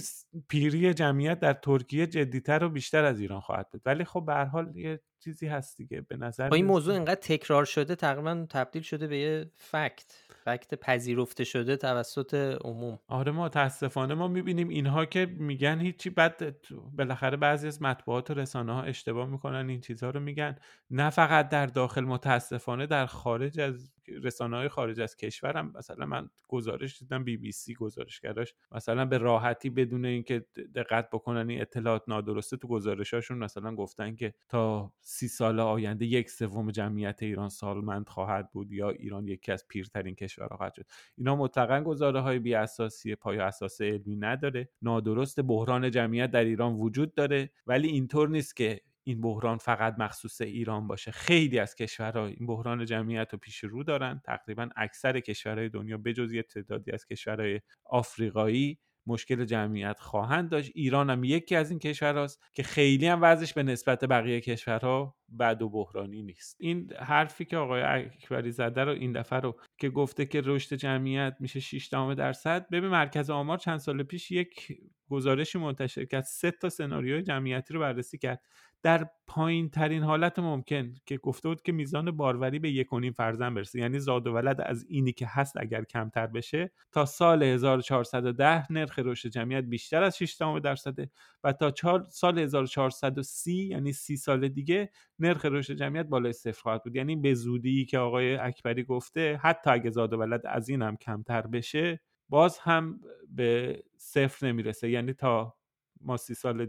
پیری 0.50 0.94
جمعیت 0.94 1.40
در 1.40 1.54
ترکیه 1.54 2.08
جدیتر 2.08 2.64
و 2.64 2.70
بیشتر 2.70 3.06
از 3.06 3.20
ایران 3.20 3.40
خواهد 3.40 3.70
بود. 3.72 3.82
ولی 3.86 4.04
خب 4.04 4.24
به 4.26 4.34
هر 4.34 4.46
حال 4.46 4.76
یه 4.76 5.00
چیزی 5.24 5.48
هست 5.48 5.78
دیگه. 5.78 6.02
به 6.02 6.18
نظر 6.18 6.50
با 6.50 6.56
این 6.56 6.66
موضوع 6.66 6.94
اینقدر 6.94 7.22
تکرار 7.22 7.66
شده 7.66 7.96
تقریبا 7.96 8.46
تبدیل 8.50 8.82
شده 8.82 9.08
به 9.08 9.18
یه 9.18 9.52
فکت. 9.56 10.24
فکت 10.46 10.76
پذیرفته 10.76 11.44
شده 11.44 11.78
توسط 11.78 12.58
عموم. 12.62 13.00
آره 13.08 13.32
ما 13.32 13.46
متاسفانه 13.46 14.14
ما 14.14 14.28
می‌بینیم 14.28 14.70
اینها 14.70 15.06
که 15.06 15.26
میگن 15.26 15.80
هیچی 15.80 16.10
بعد 16.10 16.56
بالاخره 16.98 17.38
بعضی 17.38 17.68
از 17.68 17.82
مطبوعات 17.82 18.32
و 18.32 18.34
رسانه 18.34 18.74
ها 18.74 18.84
اشتباه 18.84 19.30
می‌کنن 19.30 19.70
این 19.70 19.82
چیزها 19.82 20.10
رو 20.10 20.20
میگن. 20.20 20.56
نه 20.90 21.10
فقط 21.10 21.50
در 21.50 21.66
داخل 21.66 22.02
متاسفانه 22.02 22.88
در 22.88 23.06
خارج 23.06 23.60
از 23.60 23.92
رسانه 24.08 24.58
های 24.58 24.70
خارج 24.70 25.02
از 25.02 25.16
کشورم 25.16 25.74
مثلا 25.76 26.06
من 26.06 26.30
گزارش 26.48 27.00
دیدم 27.00 27.24
بی 27.24 27.38
بی 27.38 27.52
سی 27.52 27.74
گزارشگراش 27.74 28.54
مثلا 28.72 29.06
به 29.06 29.18
راحتی 29.18 29.70
بدون 29.70 30.06
اینکه 30.06 30.46
دقت 30.76 31.10
بکنن 31.10 31.50
این 31.50 31.62
اطلاعات 31.62 32.04
نادرسته 32.08 32.58
تو 32.58 32.68
گزارشاشون 32.68 33.38
مثلا 33.38 33.76
گفتن 33.76 34.16
که 34.16 34.34
تا 34.50 34.94
سی 35.02 35.28
سال 35.28 35.60
آینده 35.60 36.06
یک 36.06 36.30
سوم 36.30 36.72
جمعیت 36.72 37.24
ایران 37.24 37.50
سالمند 37.50 38.10
خواهد 38.10 38.52
بود 38.52 38.72
یا 38.72 38.90
ایران 38.90 39.28
یکی 39.28 39.52
از 39.52 39.68
پیرترین 39.68 40.16
کشورها 40.16 40.58
خواهد 40.58 40.74
شد. 40.74 40.86
اینا 41.18 41.36
مطلقا 41.36 41.82
گزاره 41.82 42.20
های 42.20 42.40
بی 42.40 42.56
اساسی 42.56 43.16
پای 43.16 43.38
اساس 43.38 43.82
علمی 43.82 44.16
نداره. 44.16 44.70
نادرست 44.82 45.42
بحران 45.42 45.92
جمعیت 45.92 46.32
در 46.32 46.44
ایران 46.44 46.74
وجود 46.74 47.16
داره. 47.16 47.52
ولی 47.68 47.88
اینطور 47.88 48.30
نیست 48.30 48.56
که 48.56 48.82
این 49.04 49.22
بحران 49.22 49.58
فقط 49.58 49.96
مخصوص 50.00 50.42
ایران 50.42 50.88
باشه. 50.88 51.12
خیلی 51.12 51.60
از 51.60 51.76
کشورها 51.76 52.26
این 52.26 52.48
بحران 52.48 52.86
جمعیت 52.86 53.34
رو 53.34 53.40
پیش 53.40 53.58
رو 53.64 53.84
دارن. 53.84 54.22
تقریبا 54.26 54.70
اکثر 54.76 55.20
کشورهای 55.20 55.70
دنیا 55.70 55.98
بجز 55.98 56.34
یه 56.34 56.44
تعدادی 56.44 56.92
از 56.92 57.06
کشورهای 57.06 57.62
آفریقایی 57.86 58.80
مشکل 59.08 59.46
جمعیت 59.46 60.00
خواهند 60.00 60.50
داشت. 60.50 60.72
ایران 60.76 61.10
هم 61.10 61.24
یکی 61.24 61.56
از 61.56 61.70
این 61.70 61.80
کشورهاست 61.80 62.42
که 62.54 62.64
خیلی 62.64 63.08
هم 63.08 63.20
وضعش 63.22 63.54
به 63.54 63.64
نسبت 63.64 64.06
بقیه 64.06 64.42
کشورها 64.42 65.18
بد 65.40 65.62
و 65.62 65.70
بحرانی 65.70 66.24
نیست. 66.24 66.58
این 66.60 66.94
حرفی 67.00 67.46
که 67.46 67.58
آقای 67.58 67.82
اکبری 67.82 68.52
زده 68.52 68.84
رو 68.84 68.92
این 68.92 69.12
دفعه 69.12 69.40
رو 69.40 69.60
که 69.84 69.90
گفته 69.90 70.26
که 70.26 70.42
رشد 70.46 70.76
جمعیت 70.76 71.36
میشه 71.40 71.60
6 71.60 71.88
درصد. 72.18 72.70
ببین 72.70 72.90
مرکز 72.90 73.30
آمار 73.30 73.58
چند 73.58 73.78
سال 73.78 74.04
پیش 74.04 74.32
یک 74.32 74.78
گزارشی 75.10 75.60
منتشر 75.60 76.06
کرد. 76.06 76.24
سه 76.24 76.52
تا 76.52 76.70
سناریوی 76.70 77.22
جمعیتی 77.22 77.74
رو 77.74 77.80
بررسی 77.80 78.18
کرد. 78.18 78.42
در 78.84 79.10
پایین 79.28 79.70
ترین 79.70 80.04
حالت 80.04 80.40
ممکن 80.40 80.94
که 81.06 81.18
گفته 81.18 81.50
بود 81.50 81.62
که 81.62 81.72
میزان 81.72 82.12
باروری 82.12 82.60
به 82.60 82.72
یک 82.72 82.94
و 82.94 83.00
فرزند 83.16 83.56
برسه. 83.56 83.80
یعنی 83.80 84.00
زاد 84.00 84.28
و 84.28 84.34
ولد 84.34 84.62
از 84.62 84.86
اینی 84.90 85.12
که 85.12 85.28
هست 85.30 85.58
اگر 85.58 85.84
کمتر 85.84 86.28
بشه 86.28 86.72
تا 86.92 87.06
سال 87.06 87.44
1410 87.44 88.72
نرخ 88.72 89.00
رشد 89.00 89.30
جمعیت 89.30 89.64
بیشتر 89.64 90.04
از 90.04 90.18
6 90.18 90.38
درصده 90.64 91.10
و 91.44 91.54
تا 91.54 92.04
سال 92.10 92.40
1430 92.40 93.54
یعنی 93.54 93.94
30 93.94 94.18
سال 94.18 94.48
دیگه 94.48 94.90
نرخ 95.20 95.46
رشد 95.46 95.74
جمعیت 95.74 96.06
بالای 96.06 96.34
صفر 96.34 96.62
خواهد 96.62 96.84
بود. 96.84 96.96
یعنی 96.96 97.16
به 97.16 97.34
زودی 97.34 97.86
که 97.86 97.98
آقای 97.98 98.36
اکبری 98.36 98.84
گفته 98.84 99.40
حتی 99.44 99.70
اگه 99.74 99.90
زاد 99.90 100.14
و 100.14 100.18
ولد 100.18 100.42
از 100.46 100.70
این 100.70 100.82
هم 100.82 100.98
کمتر 100.98 101.42
بشه 101.42 102.02
باز 102.30 102.60
هم 102.60 103.02
به 103.30 103.84
صفر 103.98 104.48
نمی‌رسه. 104.48 104.90
یعنی 104.90 105.14
تا 105.14 105.56
ما 106.02 106.18
سی 106.18 106.34
سال 106.34 106.66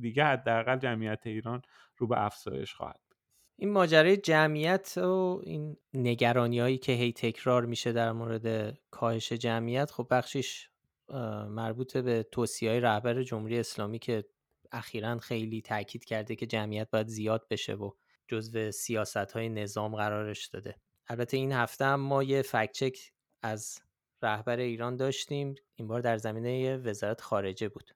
دیگه 0.00 0.24
حداقل 0.24 0.78
جمعیت 0.78 1.26
ایران 1.26 1.62
رو 1.96 2.06
به 2.06 2.24
افزایش 2.24 2.74
خواهد 2.74 3.00
این 3.56 3.70
ماجرای 3.70 4.16
جمعیت 4.16 4.98
و 4.98 5.40
این 5.44 5.76
نگرانی 5.94 6.60
هایی 6.60 6.78
که 6.78 6.92
هی 6.92 7.12
تکرار 7.12 7.66
میشه 7.66 7.92
در 7.92 8.12
مورد 8.12 8.78
کاهش 8.90 9.32
جمعیت 9.32 9.90
خب 9.90 10.06
بخشش 10.10 10.68
مربوط 11.48 11.96
به 11.96 12.22
توصیه 12.22 12.70
های 12.70 12.80
رهبر 12.80 13.22
جمهوری 13.22 13.58
اسلامی 13.58 13.98
که 13.98 14.24
اخیرا 14.72 15.18
خیلی 15.18 15.62
تاکید 15.62 16.04
کرده 16.04 16.36
که 16.36 16.46
جمعیت 16.46 16.90
باید 16.90 17.06
زیاد 17.06 17.46
بشه 17.50 17.74
و 17.74 17.90
جزو 18.28 18.70
سیاست 18.70 19.16
های 19.16 19.48
نظام 19.48 19.96
قرارش 19.96 20.46
داده. 20.46 20.76
البته 21.08 21.36
این 21.36 21.52
هفته 21.52 21.84
هم 21.84 22.00
ما 22.00 22.22
یه 22.22 22.42
فکچک 22.42 23.12
از 23.42 23.78
رهبر 24.22 24.58
ایران 24.58 24.96
داشتیم 24.96 25.54
این 25.74 25.88
بار 25.88 26.00
در 26.00 26.18
زمینه 26.18 26.76
وزارت 26.76 27.20
خارجه 27.20 27.68
بود. 27.68 27.90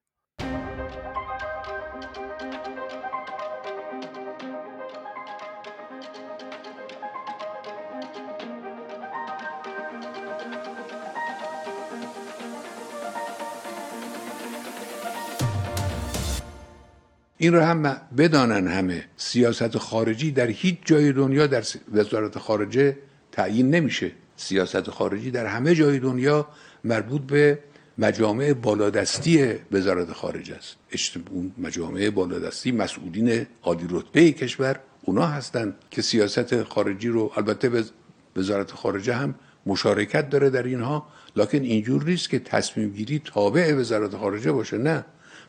این 17.38 17.52
رو 17.52 17.61
هم 17.61 17.97
بدانن 18.16 18.68
همه. 18.68 19.04
سیاست 19.16 19.78
خارجی 19.78 20.30
در 20.30 20.47
هیچ 20.47 20.76
جای 20.85 21.12
دنیا 21.12 21.47
در 21.47 21.64
وزارت 21.92 22.38
خارجه 22.38 22.97
تعیین 23.33 23.71
نمیشه. 23.71 24.12
سیاست 24.37 24.90
خارجی 24.90 25.30
در 25.30 25.47
همه 25.47 25.75
جای 25.75 25.99
دنیا 25.99 26.49
مربوط 26.85 27.23
به 27.23 27.59
مجامع 27.99 28.52
بالادستی 28.52 29.54
وزارت 29.73 30.12
خارجه 30.12 30.54
است. 30.54 30.76
اون 31.30 31.52
مجامع 31.59 32.11
بالادستی 32.11 32.73
مسئولین 32.73 33.47
عالی 33.62 33.87
رتبه 33.90 34.33
کشور 34.33 34.80
اونا 35.02 35.26
هستند 35.26 35.75
که 35.90 36.02
سیاست 36.02 36.62
خارجی 36.62 37.09
رو 37.09 37.33
البته 37.37 37.85
وزارت 38.37 38.73
خارجه 38.73 39.14
هم 39.14 39.35
مشارکت 39.66 40.30
داره 40.30 40.50
در 40.50 40.62
اینها 40.62 41.07
لکن 41.37 41.59
اینجور 41.59 42.04
نیست 42.04 42.30
که 42.30 42.38
تصمیم 42.38 42.90
گیری 42.90 43.23
تابع 43.25 43.75
وزارت 43.75 44.16
خارجه 44.16 44.52
باشه. 44.52 44.78
نه. 44.78 45.04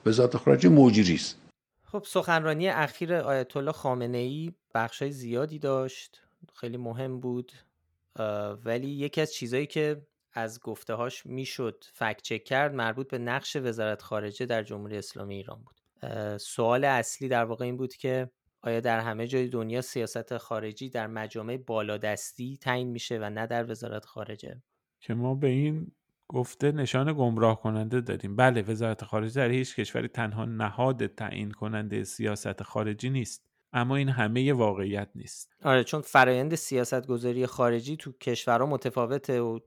وزارت 0.05 0.37
خارجه 0.37 0.69
موجری 0.69 1.15
است. 1.15 1.35
خب 1.91 2.03
سخنرانی 2.05 2.67
اخیر 2.67 3.13
آیت 3.13 3.57
الله 3.57 3.71
خامنه 3.71 4.17
ای 4.17 4.53
بخشای 4.73 5.11
زیادی 5.11 5.59
داشت 5.59 6.21
خیلی 6.53 6.77
مهم 6.77 7.19
بود 7.19 7.51
ولی 8.65 8.87
یکی 8.87 9.21
از 9.21 9.33
چیزهایی 9.33 9.67
که 9.67 10.07
از 10.33 10.59
گفتههاش 10.59 11.25
می‌شد 11.25 11.83
فکت 11.93 12.21
چک 12.21 12.43
کرد 12.43 12.73
مربوط 12.73 13.09
به 13.09 13.17
نقش 13.17 13.55
وزارت 13.55 14.01
خارجه 14.01 14.45
در 14.45 14.63
جمهوری 14.63 14.97
اسلامی 14.97 15.35
ایران 15.35 15.63
بود. 15.63 15.81
سوال 16.37 16.85
اصلی 16.85 17.27
در 17.27 17.45
واقع 17.45 17.65
این 17.65 17.77
بود 17.77 17.93
که 17.93 18.29
آیا 18.61 18.79
در 18.79 18.99
همه 18.99 19.27
جای 19.27 19.47
دنیا 19.47 19.81
سیاست 19.81 20.37
خارجی 20.37 20.89
در 20.89 21.07
مجامع 21.07 21.57
بالادستی 21.57 22.57
تعیین 22.61 22.89
میشه 22.89 23.17
و 23.17 23.29
نه 23.29 23.47
در 23.47 23.71
وزارت 23.71 24.05
خارجه؟ 24.05 24.61
که 24.99 25.13
ما 25.13 25.35
به 25.35 25.47
این 25.47 25.91
گفته 26.31 26.71
نشان 26.71 27.13
گمراه 27.13 27.61
کننده 27.61 28.01
داریم 28.01 28.35
بله 28.35 28.61
وزارت 28.61 29.03
خارجه 29.03 29.41
در 29.41 29.49
هیچ 29.49 29.75
کشوری 29.75 30.07
تنها 30.07 30.45
نهاد 30.45 31.07
تعیین 31.07 31.51
کننده 31.51 32.03
سیاست 32.03 32.63
خارجی 32.63 33.09
نیست 33.09 33.49
اما 33.73 33.95
این 33.95 34.09
همه 34.09 34.53
واقعیت 34.53 35.09
نیست. 35.15 35.53
آره 35.63 35.83
چون 35.83 36.01
فرایند 36.01 36.55
سیاست 36.55 37.07
گذاری 37.07 37.45
خارجی 37.45 37.97
تو 37.97 38.11
کشورها 38.11 38.65
متفاوته 38.65 39.41
و 39.41 39.59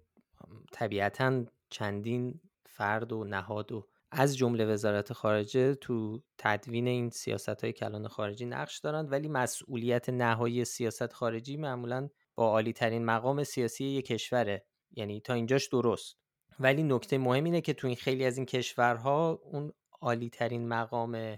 طبیعتا 0.73 1.45
چندین 1.71 2.41
فرد 2.67 3.13
و 3.13 3.25
نهاد 3.25 3.73
و 3.73 3.89
از 4.11 4.37
جمله 4.37 4.67
وزارت 4.67 5.13
خارجه 5.13 5.75
تو 5.75 6.23
تدوین 6.39 6.89
این 6.89 7.11
سیاست 7.11 7.65
های 7.65 7.73
کلان 7.73 8.09
خارجی 8.09 8.47
نقش 8.47 8.79
دارند 8.79 9.13
ولی 9.13 9.29
مسئولیت 9.29 10.09
نهایی 10.09 10.65
سیاست 10.65 11.13
خارجی 11.13 11.57
معمولا 11.57 12.09
با 12.35 12.47
عالی 12.47 12.73
ترین 12.73 13.05
مقام 13.05 13.45
سیاسی 13.45 13.85
یک 13.85 14.07
کشوره. 14.07 14.65
یعنی 14.97 15.21
تا 15.21 15.35
اینجاش 15.35 15.69
درست. 15.69 16.22
ولی 16.61 16.83
نکته 16.83 17.19
مهم 17.19 17.45
اینه 17.45 17.61
که 17.61 17.73
تو 17.73 17.87
این 17.87 17.97
خیلی 17.97 18.25
از 18.25 18.37
این 18.37 18.47
کشورها 18.47 19.41
اون 19.45 19.73
عالی 20.01 20.31
ترین 20.31 20.69
مقام 20.69 21.37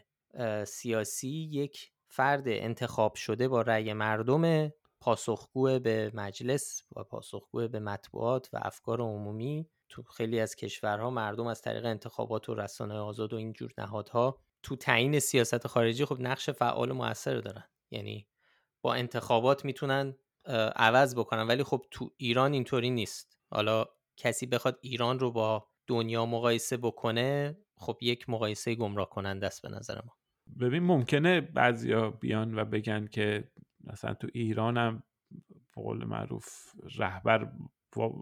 سیاسی 0.67 1.49
یک 1.53 1.93
فرد 2.09 2.45
انتخاب 2.47 3.15
شده 3.15 3.49
با 3.49 3.63
رأی 3.63 3.93
مردم 3.93 4.73
پاسخگو 5.01 5.79
به 5.79 6.11
مجلس 6.15 6.83
و 6.97 7.05
پاسخگو 7.05 7.69
به 7.69 7.81
مطبوعات 7.81 8.51
و 8.53 8.59
افکار 8.63 9.01
عمومی. 9.01 9.69
تو 9.89 10.03
خیلی 10.03 10.41
از 10.41 10.57
کشورها 10.57 11.11
مردم 11.11 11.47
از 11.47 11.63
طریق 11.63 11.85
انتخابات 11.85 12.49
و 12.49 12.55
رسانه 12.55 12.95
آزاد 12.95 13.33
و 13.33 13.37
اینجور 13.37 13.73
نهادها 13.79 14.39
تو 14.63 14.77
تعیین 14.77 15.19
سیاست 15.19 15.67
خارجی 15.67 16.05
خب 16.05 16.21
نقش 16.21 16.51
فعال 16.51 16.91
و 16.91 16.95
موثر 16.95 17.37
دارن. 17.37 17.65
یعنی 17.91 18.29
با 18.83 18.95
انتخابات 18.95 19.65
می‌تونن 19.65 20.17
عوض 20.77 21.15
بکنن. 21.15 21.47
ولی 21.47 21.63
خب 21.63 21.85
تو 21.91 22.11
ایران 22.17 22.53
اینطوری 22.53 22.91
نیست. 22.91 23.39
حالا 23.51 23.87
کسی 24.17 24.47
بخواد 24.47 24.79
ایران 24.83 25.19
رو 25.19 25.31
با 25.31 25.69
دنیا 25.87 26.27
مقایسه 26.27 26.77
بکنه 26.77 27.59
خب 27.77 27.99
یک 28.01 28.31
مقایسه 28.31 28.75
گمراه 28.75 29.11
کننده 29.11 29.47
است 29.47 29.63
به 29.63 29.69
نظر 29.69 29.95
ما. 29.95 30.17
ببین 30.61 30.83
ممکنه 30.83 31.41
بعضیا 31.41 32.11
بیان 32.11 32.59
و 32.59 32.65
بگن 32.65 33.07
که 33.07 33.51
مثلا 33.81 34.15
تو 34.15 34.29
ایران 34.33 34.77
هم 34.77 35.03
قول 35.75 36.05
معروف 36.05 36.47
رهبر 36.99 37.53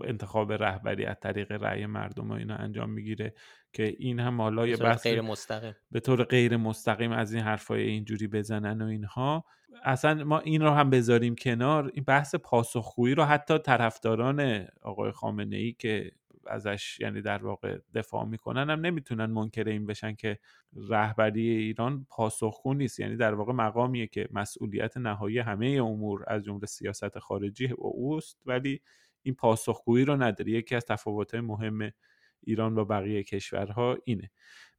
انتخاب 0.05 0.53
رهبری 0.53 1.05
از 1.05 1.17
طریق 1.21 1.53
رأی 1.53 1.87
مردم 1.87 2.31
و 2.31 2.33
اینا 2.33 2.55
انجام 2.55 2.91
می‌گیره 2.91 3.35
که 3.73 3.95
این 3.99 4.21
هم 4.21 4.41
حالا 4.41 4.67
یه 4.67 4.77
بحث 4.77 5.03
غیر 5.03 5.21
مستقیم. 5.21 5.75
به 5.91 6.01
طور 6.01 6.25
غیر 6.25 6.57
مستقیم 6.57 7.13
از 7.13 7.35
این 7.35 7.43
حرفای 7.43 7.83
اینجوری 7.83 8.27
بزنن 8.27 8.83
و 8.83 8.87
اینها. 8.87 9.45
اصلا 9.85 10.25
ما 10.25 10.39
این 10.39 10.63
رو 10.63 10.71
هم 10.71 10.91
بذاریم 10.91 11.35
کنار. 11.35 11.91
این 11.95 12.05
بحث 12.05 12.35
پاسخگویی 12.35 13.15
رو 13.15 13.25
حتی 13.25 13.59
طرفداران 13.59 14.67
آقای 14.83 15.13
خامنه 15.13 15.57
ای 15.57 15.73
که 15.73 16.11
ازش 16.47 17.01
یعنی 17.01 17.23
در 17.23 17.45
واقع 17.45 17.79
دفاع 17.95 18.25
می‌کنن 18.25 18.71
هم 18.71 18.81
نمی‌تونن 18.81 19.27
منکر 19.27 19.69
این 19.69 19.87
بشن 19.87 20.15
که 20.15 20.39
رهبری 20.89 21.49
ایران 21.49 22.07
پاسخگو 22.11 22.75
نیست. 22.75 23.01
یعنی 23.01 23.17
در 23.17 23.35
واقع 23.35 23.53
مقامیه 23.53 24.07
که 24.07 24.29
مسئولیت 24.33 24.97
نهایی 24.97 25.39
همه 25.39 25.67
امور 25.67 26.25
از 26.27 26.45
جمله 26.45 26.67
سیاست 26.67 27.19
خارجی 27.19 27.67
و 27.67 27.77
اوست. 27.79 28.43
ولی 28.47 28.81
این 29.23 29.35
پاسخگویی 29.35 30.05
رو 30.05 30.23
نداره 30.23 30.51
یکی 30.53 30.75
از 30.75 30.85
تفاوت‌های 30.85 31.41
مهم 31.41 31.91
ایران 32.41 32.75
با 32.75 32.85
بقیه 32.85 33.23
کشورها 33.23 33.99
اینه. 34.05 34.31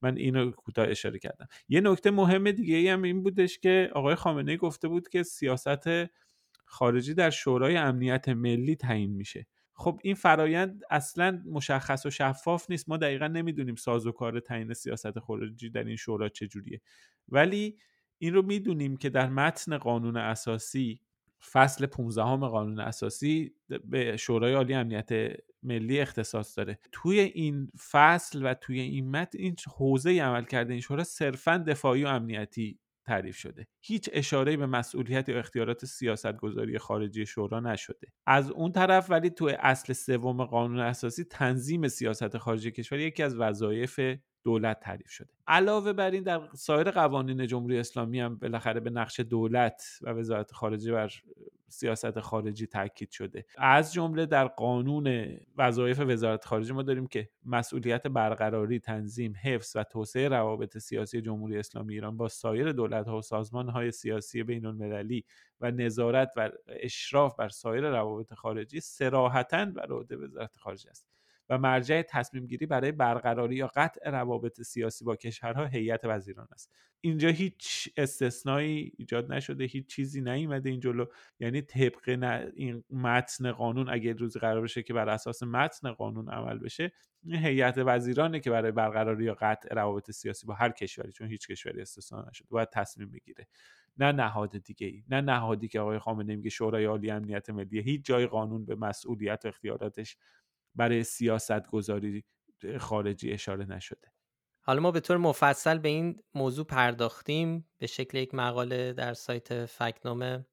من 0.01 0.17
اینو 0.17 0.51
کوتاه 0.51 0.88
اشاره 0.88 1.19
کردم. 1.19 1.47
یه 1.69 1.81
نکته 1.81 2.12
مهم 2.12 2.51
دیگه 2.51 2.75
ای 2.75 2.88
هم 2.88 3.01
این 3.01 3.23
بودش 3.23 3.59
که 3.59 3.89
آقای 3.93 4.15
خامنه 4.15 4.57
گفته 4.57 4.88
بود 4.88 5.09
که 5.09 5.23
سیاست 5.23 5.89
خارجی 6.65 7.13
در 7.13 7.29
شورای 7.29 7.75
امنیت 7.77 8.29
ملی 8.29 8.75
تعیین 8.75 9.12
میشه. 9.12 9.47
خب 9.73 10.00
این 10.03 10.15
فرایند 10.15 10.81
اصلا 10.89 11.43
مشخص 11.45 12.05
و 12.05 12.09
شفاف 12.09 12.69
نیست. 12.69 12.89
ما 12.89 12.97
دقیقا 12.97 13.27
نمی‌دونیم 13.27 13.75
سازوکار 13.75 14.39
تعیین 14.39 14.73
سیاست 14.73 15.19
خارجی 15.19 15.69
در 15.69 15.83
این 15.83 15.95
شورا 15.95 16.29
چجوریه. 16.29 16.81
ولی 17.29 17.77
این 18.17 18.33
رو 18.33 18.41
می‌دونیم 18.41 18.97
که 18.97 19.09
در 19.09 19.29
متن 19.29 19.77
قانون 19.77 20.17
اساسی 20.17 21.00
فصل 21.51 21.85
15 21.85 22.23
قانون 22.23 22.79
اساسی 22.79 23.55
به 23.85 24.17
شورای 24.17 24.53
عالی 24.53 24.73
امنیت 24.73 25.09
ملی 25.63 26.00
اختصاص 26.00 26.57
داره. 26.57 26.79
توی 26.91 27.19
این 27.19 27.71
فصل 27.91 28.45
و 28.45 28.53
توی 28.53 28.79
این 28.79 29.12
متن 29.12 29.38
این 29.39 29.55
حوزه 29.77 30.21
عمل 30.21 30.43
کرده 30.43 30.73
این 30.73 30.81
شورا 30.81 31.03
صرفا 31.03 31.57
دفاعی 31.57 32.03
و 32.03 32.07
امنیتی 32.07 32.79
تعریف 33.05 33.38
شده. 33.38 33.67
هیچ 33.81 34.09
اشاره 34.13 34.57
به 34.57 34.65
مسئولیت 34.65 35.29
یا 35.29 35.39
اختیارات 35.39 35.85
سیاستگذاری 35.85 36.77
خارجی 36.77 37.25
شورا 37.25 37.59
نشده. 37.59 38.07
از 38.27 38.51
اون 38.51 38.71
طرف 38.71 39.09
ولی 39.09 39.29
تو 39.29 39.51
اصل 39.59 39.93
سوم 39.93 40.45
قانون 40.45 40.79
اساسی 40.79 41.23
تنظیم 41.23 41.88
سیاست 41.88 42.38
خارجی 42.38 42.71
کشور 42.71 43.00
یکی 43.00 43.23
از 43.23 43.35
وظایف 43.35 44.00
دولت 44.43 44.79
تعریف 44.79 45.09
شده. 45.09 45.29
علاوه 45.47 45.93
بر 45.93 46.12
این 46.12 46.23
در 46.23 46.41
سایر 46.55 46.91
قوانین 46.91 47.47
جمهوری 47.47 47.79
اسلامی 47.79 48.19
هم 48.19 48.35
بالاخره 48.35 48.79
به 48.79 48.89
نقش 48.89 49.19
دولت 49.19 50.00
و 50.01 50.09
وزارت 50.09 50.51
خارجه 50.51 50.91
بر 50.91 51.12
سیاست 51.73 52.19
خارجی 52.19 52.67
تاکید 52.67 53.12
شده. 53.12 53.45
از 53.57 53.93
جمله 53.93 54.25
در 54.25 54.47
قانون 54.47 55.38
وظایف 55.57 56.00
وزارت 56.00 56.45
خارجه 56.45 56.73
ما 56.73 56.81
داریم 56.83 57.07
که 57.07 57.29
مسئولیت 57.45 58.07
برقراری 58.07 58.79
تنظیم 58.79 59.33
حفظ 59.43 59.75
و 59.75 59.83
توسعه 59.83 60.27
روابط 60.27 60.77
سیاسی 60.77 61.21
جمهوری 61.21 61.57
اسلامی 61.57 61.93
ایران 61.93 62.17
با 62.17 62.27
سایر 62.27 62.71
دولت 62.71 63.07
ها 63.07 63.17
و 63.17 63.21
سازمان 63.21 63.69
های 63.69 63.91
سیاسی 63.91 64.43
بین 64.43 64.65
المللی 64.65 65.25
و 65.62 65.71
نظارت 65.71 66.29
و 66.38 66.50
اشراف 66.67 67.35
بر 67.35 67.50
سایر 67.50 67.89
روابط 67.89 68.33
خارجی 68.33 68.79
سراحتا 68.79 69.65
بر 69.65 69.91
عهده 69.93 70.17
وزارت 70.17 70.55
خارجه 70.57 70.89
است. 70.89 71.12
و 71.50 71.57
مرجع 71.57 72.01
تصمیم 72.01 72.47
گیری 72.47 72.65
برای 72.65 72.91
برقراری 72.91 73.55
یا 73.55 73.71
قطع 73.75 74.09
روابط 74.09 74.62
سیاسی 74.62 75.05
با 75.05 75.15
کشورها 75.15 75.65
هیئت 75.65 76.01
وزیران 76.03 76.47
است. 76.51 76.71
اینجا 77.01 77.29
هیچ 77.29 77.89
استثنایی 77.97 78.91
ایجاد 78.97 79.33
نشده 79.33 79.63
هیچ 79.63 79.88
چیزی 79.88 80.21
نیومده 80.21 80.69
این 80.69 80.79
جلو. 80.79 81.05
یعنی 81.39 81.62
طبق 81.62 82.09
این 82.55 82.83
متن 82.89 83.51
قانون 83.51 83.89
اگر 83.89 84.13
روزی 84.13 84.39
قرار 84.39 84.62
بشه 84.62 84.83
که 84.83 84.93
بر 84.93 85.09
اساس 85.09 85.43
متن 85.43 85.91
قانون 85.91 86.29
عمل 86.29 86.57
بشه 86.59 86.91
هیئت 87.27 87.77
وزیرانه 87.77 88.39
که 88.39 88.50
برای 88.50 88.71
برقراری 88.71 89.25
یا 89.25 89.33
قطع 89.33 89.75
روابط 89.75 90.12
سیاسی 90.12 90.47
با 90.47 90.53
هر 90.53 90.69
کشوری 90.71 91.12
چون 91.12 91.27
هیچ 91.27 91.47
کشوری 91.47 91.81
استثنا 91.81 92.25
نشده 92.29 92.47
باید 92.51 92.69
تصمیم 92.69 93.12
بگیره. 93.12 93.47
نه 93.97 94.12
نهاد 94.12 94.57
دیگه 94.57 94.88
ای 94.88 95.03
نه 95.09 95.21
نهادی 95.21 95.67
که 95.67 95.79
آقای 95.79 96.00
خامنه 96.00 96.35
میگه 96.35 96.50
شورای 96.50 96.85
عالی 96.85 97.12
امنیت 97.12 97.50
ملی 97.50 97.81
هیچ 97.81 98.05
جای 98.05 98.27
قانون 98.27 98.65
به 98.65 98.75
مسئولیت 98.75 99.45
و 99.45 99.47
اختیاراتش 99.47 100.17
برای 100.75 101.03
سیاست 101.03 101.67
گذاری 101.67 102.23
خارجی 102.79 103.31
اشاره 103.31 103.65
نشده. 103.65 104.13
حالا 104.61 104.81
ما 104.81 104.91
به 104.91 104.99
طور 104.99 105.17
مفصل 105.17 105.77
به 105.77 105.89
این 105.89 106.23
موضوع 106.33 106.65
پرداختیم 106.65 107.69
به 107.77 107.87
شکل 107.87 108.17
یک 108.17 108.33
مقاله 108.33 108.93
در 108.93 109.13
سایت 109.13 109.65
فکنامه 109.65 110.45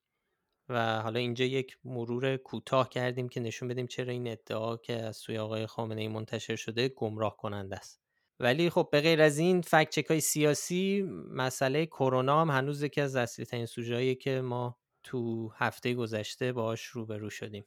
و 0.69 1.01
حالا 1.03 1.21
اینجا 1.21 1.45
یک 1.45 1.79
مرور 1.85 2.37
کوتاه 2.37 2.89
کردیم 2.89 3.29
که 3.29 3.41
نشون 3.41 3.69
بدیم 3.69 3.87
چرا 3.87 4.13
این 4.13 4.29
ادعا 4.29 4.77
که 4.77 4.93
از 4.93 5.17
سوی 5.17 5.39
آقای 5.39 5.67
خامنه 5.67 6.01
ای 6.01 6.09
منتشر 6.09 6.57
شده 6.57 6.89
گمراه 6.89 7.37
کننده 7.37 7.77
است. 7.77 8.01
ولی 8.41 8.71
خب 8.71 8.89
به 8.93 9.01
غیر 9.01 9.23
از 9.23 9.39
این 9.39 9.61
فکت 9.61 10.11
های 10.11 10.21
سیاسی 10.21 11.03
مسئله 11.31 11.87
کرونا 11.87 12.41
هم 12.41 12.51
هنوز 12.51 12.83
یکی 12.83 13.01
از 13.01 13.17
اصلی 13.17 13.45
ترین 13.45 13.67
سوژه‌ای 13.67 14.15
که 14.15 14.41
ما 14.41 14.79
تو 15.03 15.49
هفته 15.57 15.95
گذشته 15.95 16.53
باهاش 16.53 16.83
روبرو 16.83 17.31
شدیم. 17.31 17.65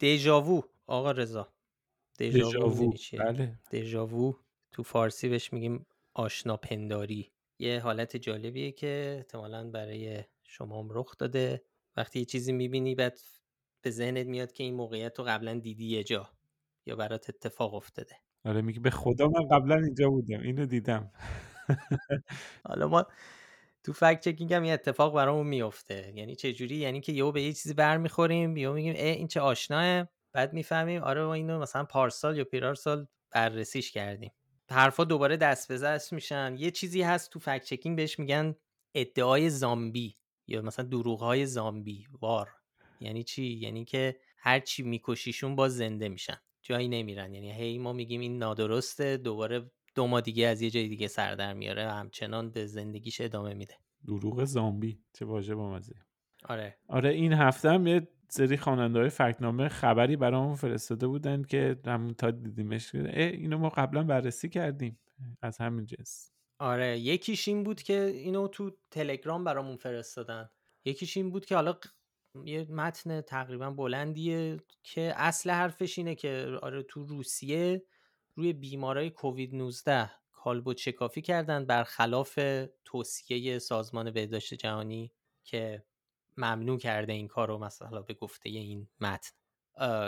دژاوو 0.00 0.62
آقا 0.86 1.10
رضا 1.10 1.52
دژاوو 2.18 2.92
بله. 3.18 3.58
دژاوو 3.72 4.32
تو 4.72 4.82
فارسی 4.82 5.28
بهش 5.28 5.52
میگیم 5.52 5.86
آشنا 6.14 6.56
پنداری 6.56 7.32
یه 7.58 7.80
حالت 7.80 8.16
جالبیه 8.16 8.72
که 8.72 9.14
احتمالا 9.16 9.70
برای 9.70 10.24
شما 10.44 10.82
هم 10.82 10.88
رخ 10.90 11.16
داده. 11.16 11.64
وقتی 11.96 12.18
یه 12.18 12.24
چیزی 12.24 12.52
می‌بینی 12.52 12.94
بعد 12.94 13.18
به 13.82 13.90
ذهنت 13.90 14.26
میاد 14.26 14.52
که 14.52 14.64
این 14.64 14.74
موقعیت 14.74 15.18
رو 15.18 15.24
قبلا 15.24 15.54
دیدی 15.54 15.86
یه 15.86 16.04
جا 16.04 16.30
یا 16.86 16.96
برات 16.96 17.28
اتفاق 17.28 17.74
افتاده. 17.74 18.16
آره 18.44 18.62
میگه 18.62 18.80
به 18.80 18.90
خدا 18.90 19.28
من 19.28 19.48
قبلا 19.48 19.74
اینجا 19.74 20.10
بودم. 20.10 20.40
اینو 20.40 20.66
دیدم. 20.66 21.12
حالا 22.68 22.88
ما 22.88 23.06
تو 23.84 23.92
فکت 23.92 24.20
چکینگ 24.20 24.52
هم 24.52 24.62
این 24.62 24.72
اتفاق 24.72 25.14
برامون 25.14 25.46
میفته 25.46 26.12
یعنی 26.14 26.36
چه 26.36 26.52
جوری 26.52 26.76
یعنی 26.76 27.00
که 27.00 27.12
یهو 27.12 27.32
به 27.32 27.42
یه 27.42 27.52
چیزی 27.52 27.74
برمیخوریم 27.74 28.56
یا 28.56 28.72
میگیم 28.72 28.94
ای 28.94 29.08
این 29.08 29.28
چه 29.28 29.40
آشناه 29.40 30.08
بعد 30.32 30.52
می‌فهمیم 30.52 31.02
آره 31.02 31.24
ما 31.24 31.34
اینو 31.34 31.58
مثلا 31.58 31.84
پارسال 31.84 32.38
یا 32.38 32.44
پیرارسال 32.44 33.06
بررسیش 33.30 33.92
کردیم. 33.92 34.32
حرفا 34.70 35.04
دوباره 35.04 35.36
دست 35.36 35.68
به 35.68 35.78
دست 35.78 36.12
میشن. 36.12 36.56
یه 36.58 36.70
چیزی 36.70 37.02
هست 37.02 37.30
تو 37.30 37.38
فکت 37.38 37.64
چکینگ 37.64 37.96
بهش 37.96 38.18
میگن 38.18 38.54
ادعای 38.94 39.50
زامبی 39.50 40.16
یا 40.46 40.62
مثلا 40.62 40.84
دروغ 40.84 41.20
های 41.20 41.46
زامبی. 41.46 42.06
وار. 42.20 42.48
یعنی 43.00 43.22
چی؟ 43.22 43.44
یعنی 43.44 43.84
که 43.84 44.16
هر 44.38 44.60
چی 44.60 44.82
میکشیشون 44.82 45.56
باز 45.56 45.76
زنده 45.76 46.08
میشن. 46.08 46.36
جایی 46.62 46.88
نمیرن. 46.88 47.34
یعنی 47.34 47.52
هی 47.52 47.78
ما 47.78 47.92
میگیم 47.92 48.20
این 48.20 48.38
نادرسته 48.38 49.16
دوباره 49.16 49.70
دو 49.94 50.06
ماه 50.06 50.20
دیگه 50.20 50.46
از 50.46 50.62
یه 50.62 50.70
جای 50.70 50.88
دیگه 50.88 51.08
سر 51.08 51.34
در 51.34 51.52
میاره 51.52 51.92
همچنان 51.92 52.50
به 52.50 52.66
زندگیش 52.66 53.20
ادامه 53.20 53.54
میده. 53.54 53.74
دروغ 54.06 54.44
زامبی. 54.44 54.98
چه 55.12 55.24
واژه 55.24 55.54
بامزه. 55.54 55.94
آره. 56.44 56.78
آره 56.88 57.10
این 57.10 57.32
هفته 57.32 57.70
هم 57.70 57.86
یه 57.86 58.08
سری 58.28 58.56
خواننده 58.56 58.98
های 58.98 59.08
فکنامه 59.08 59.68
خبری 59.68 60.16
برامون 60.16 60.54
فرستاده 60.54 61.06
بودن 61.06 61.42
که 61.42 61.80
همون 61.86 62.14
تا 62.14 62.30
دیدیمش 62.30 62.94
اینو 62.94 63.58
ما 63.58 63.68
قبلا 63.68 64.02
بررسی 64.02 64.48
کردیم 64.48 64.98
از 65.42 65.58
همین 65.58 65.86
جنس. 65.86 66.32
آره 66.58 66.98
یکیش 66.98 67.48
این 67.48 67.64
بود 67.64 67.82
که 67.82 68.02
اینو 68.02 68.48
تو 68.48 68.70
تلگرام 68.90 69.44
برامون 69.44 69.76
فرستادن. 69.76 70.50
یکیش 70.84 71.16
این 71.16 71.30
بود 71.30 71.44
که 71.44 71.54
حالا 71.54 71.74
یه 72.44 72.66
متن 72.70 73.20
تقریبا 73.20 73.70
بلندیه 73.70 74.56
که 74.82 75.12
اصل 75.16 75.50
حرفش 75.50 75.98
اینه 75.98 76.14
که 76.14 76.58
آره 76.62 76.82
تو 76.82 77.04
روسیه 77.04 77.82
روی 78.40 78.52
بیمارای 78.52 79.10
کووید 79.10 79.54
19 79.54 80.10
کالبد 80.32 80.76
شکافی 80.76 81.22
کردن 81.22 81.64
برخلاف 81.64 82.38
توصیه 82.84 83.58
سازمان 83.58 84.10
بهداشت 84.10 84.54
جهانی 84.54 85.12
که 85.44 85.84
ممنوع 86.36 86.78
کرده 86.78 87.12
این 87.12 87.28
کار 87.28 87.48
رو 87.48 87.58
مثلا 87.58 88.02
به 88.02 88.14
گفته 88.14 88.48
این 88.48 88.88
متن 89.00 89.30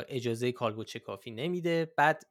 اجازه 0.08 0.52
کالبد 0.52 0.86
شکافی 0.86 1.30
نمیده. 1.30 1.92
بعد 1.96 2.22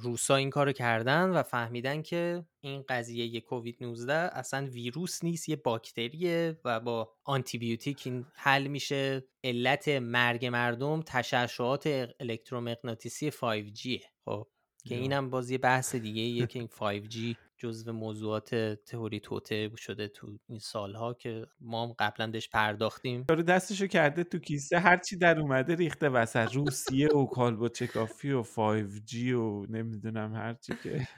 روسا 0.00 0.36
این 0.36 0.50
کارو 0.50 0.72
کردن 0.72 1.30
و 1.30 1.42
فهمیدن 1.42 2.02
که 2.02 2.44
این 2.60 2.84
قضیه 2.88 3.40
کووید 3.40 3.76
19 3.80 4.12
اصلا 4.14 4.66
ویروس 4.66 5.24
نیست 5.24 5.48
یه 5.48 5.56
باکتریه 5.56 6.60
و 6.64 6.80
با 6.80 7.14
آنتیبیوتیک 7.24 8.02
این 8.04 8.26
حل 8.34 8.66
میشه. 8.66 9.24
علت 9.44 9.88
مرگ 9.88 10.46
مردم 10.46 11.02
تشعشعات 11.02 11.86
الکترومغناطیسی 12.20 13.30
5G 13.30 14.02
خب 14.24 14.48
که 14.84 14.94
اینم 14.94 15.30
باز 15.30 15.50
یه 15.50 15.58
بحث 15.58 15.94
دیگه 15.94 16.22
یه 16.22 16.46
که 16.46 16.58
این 16.58 16.68
5G 16.68 17.36
جزو 17.64 17.92
موضوعات 17.92 18.54
تئوری 18.74 19.20
توته 19.20 19.70
شده 19.76 20.08
تو 20.08 20.38
این 20.48 20.58
سالها 20.58 21.14
که 21.14 21.46
ما 21.60 21.86
هم 21.86 21.94
قبلا 21.98 22.30
بهش 22.30 22.48
پرداختیم. 22.48 23.24
داره 23.28 23.42
دستشو 23.42 23.86
کرده 23.86 24.24
تو 24.24 24.38
کیسه 24.38 24.78
هرچی 24.78 25.16
در 25.16 25.40
اومده 25.40 25.74
ریخته 25.74 26.08
وسط. 26.08 26.52
روسیه 26.54 27.08
و 27.08 27.26
کالبد 27.26 27.72
چکافی 27.72 28.30
و 28.30 28.42
5G 28.42 29.14
و 29.14 29.66
نمی‌دونم 29.68 30.34
هرچی 30.34 30.72
که. 30.82 31.08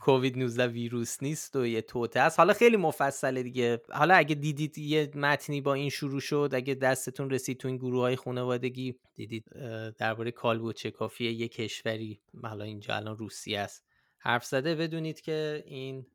کووید 0.00 0.38
19 0.38 0.66
ویروس 0.66 1.22
نیست 1.22 1.56
و 1.56 1.66
یه 1.66 1.82
توته 1.82 2.20
است. 2.20 2.38
حالا 2.38 2.52
خیلی 2.52 2.76
مفصله 2.76 3.42
دیگه. 3.42 3.82
حالا 3.92 4.14
اگه 4.14 4.34
دیدید 4.34 4.78
یه 4.78 5.10
متنی 5.14 5.60
با 5.60 5.74
این 5.74 5.90
شروع 5.90 6.20
شد 6.20 6.50
اگه 6.54 6.74
دستتون 6.74 7.30
رسید 7.30 7.58
تو 7.58 7.68
این 7.68 7.76
گروه 7.76 8.00
های 8.00 8.16
خانوادگی 8.16 8.94
دیدید 9.14 9.44
درباره 9.98 10.30
کالبد 10.30 10.74
چکافی 10.74 11.24
یه 11.24 11.48
کشوری 11.48 12.20
حالا 12.42 12.64
اینجا 12.64 12.96
الان 12.96 13.16
روسیه 13.16 13.58
است. 13.60 13.91
حرف 14.22 14.44
زده 14.44 14.74
بدونید 14.74 15.20
که 15.20 15.62
این 15.66 16.06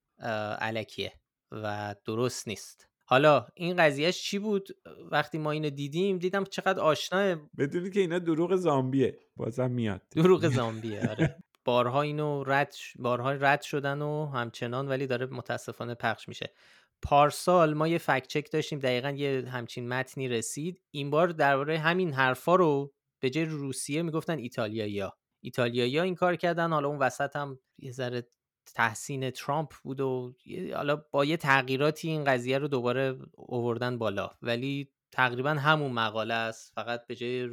علکیه 0.60 1.14
و 1.52 1.96
درست 2.06 2.48
نیست. 2.48 2.88
حالا 3.06 3.48
این 3.56 3.76
قضیهش 3.76 4.22
چی 4.24 4.40
بود؟ 4.40 4.68
وقتی 5.12 5.38
ما 5.38 5.52
اینو 5.52 5.70
دیدیم 5.70 6.18
دیدم 6.18 6.44
چقدر 6.44 6.80
آشناه 6.80 7.36
بدونید 7.58 7.94
که 7.94 8.00
اینا 8.00 8.20
دروغ 8.20 8.56
زامبیه. 8.56 9.20
بازم 9.36 9.72
میاد. 9.72 10.02
دروغ 10.12 10.48
زامبیه 10.58 11.10
آره. 11.10 11.38
بارها 11.66 12.02
اینو 12.02 12.44
رد 12.44 12.76
بارها 13.00 13.32
رد 13.32 13.62
شدن 13.62 14.02
و 14.02 14.26
همچنان 14.26 14.88
ولی 14.88 15.08
داره 15.08 15.26
متاسفانه 15.26 15.96
پخش 15.96 16.28
میشه. 16.28 16.54
پارسال 17.02 17.74
ما 17.74 17.88
یه 17.88 17.98
فکت 17.98 18.28
چک 18.28 18.52
داشتیم 18.52 18.80
دقیقا 18.80 19.10
یه 19.10 19.50
همچین 19.50 19.88
متنی 19.88 20.28
رسید. 20.28 20.82
این 20.92 21.10
بار 21.10 21.28
درباره 21.28 21.78
همین 21.78 22.14
حرفا 22.14 22.56
رو 22.56 22.94
به 23.20 23.30
جای 23.30 23.46
روسیه 23.46 24.02
می‌گفتن 24.02 24.38
ایتالیایی 24.38 25.00
ها 25.00 25.18
ایتالیایی 25.48 25.98
ها 25.98 26.04
این 26.04 26.16
کار 26.16 26.36
کردن. 26.36 26.72
حالا 26.74 26.88
اون 26.88 27.00
وسط 27.00 27.36
هم 27.36 27.60
یه 27.78 27.92
ذره 27.92 28.28
تحسین 28.76 29.30
ترامپ 29.32 29.74
بود 29.84 30.02
و 30.02 30.36
حالا 30.76 30.96
با 31.12 31.26
یه 31.26 31.38
تغییراتی 31.38 32.10
این 32.10 32.24
قضیه 32.24 32.58
رو 32.58 32.68
دوباره 32.68 33.20
اووردن 33.34 33.98
بالا. 33.98 34.30
ولی 34.42 34.92
تقریبا 35.12 35.50
همون 35.50 35.92
مقاله 35.92 36.34
است. 36.34 36.74
فقط 36.74 37.08
به 37.08 37.16
جای 37.16 37.50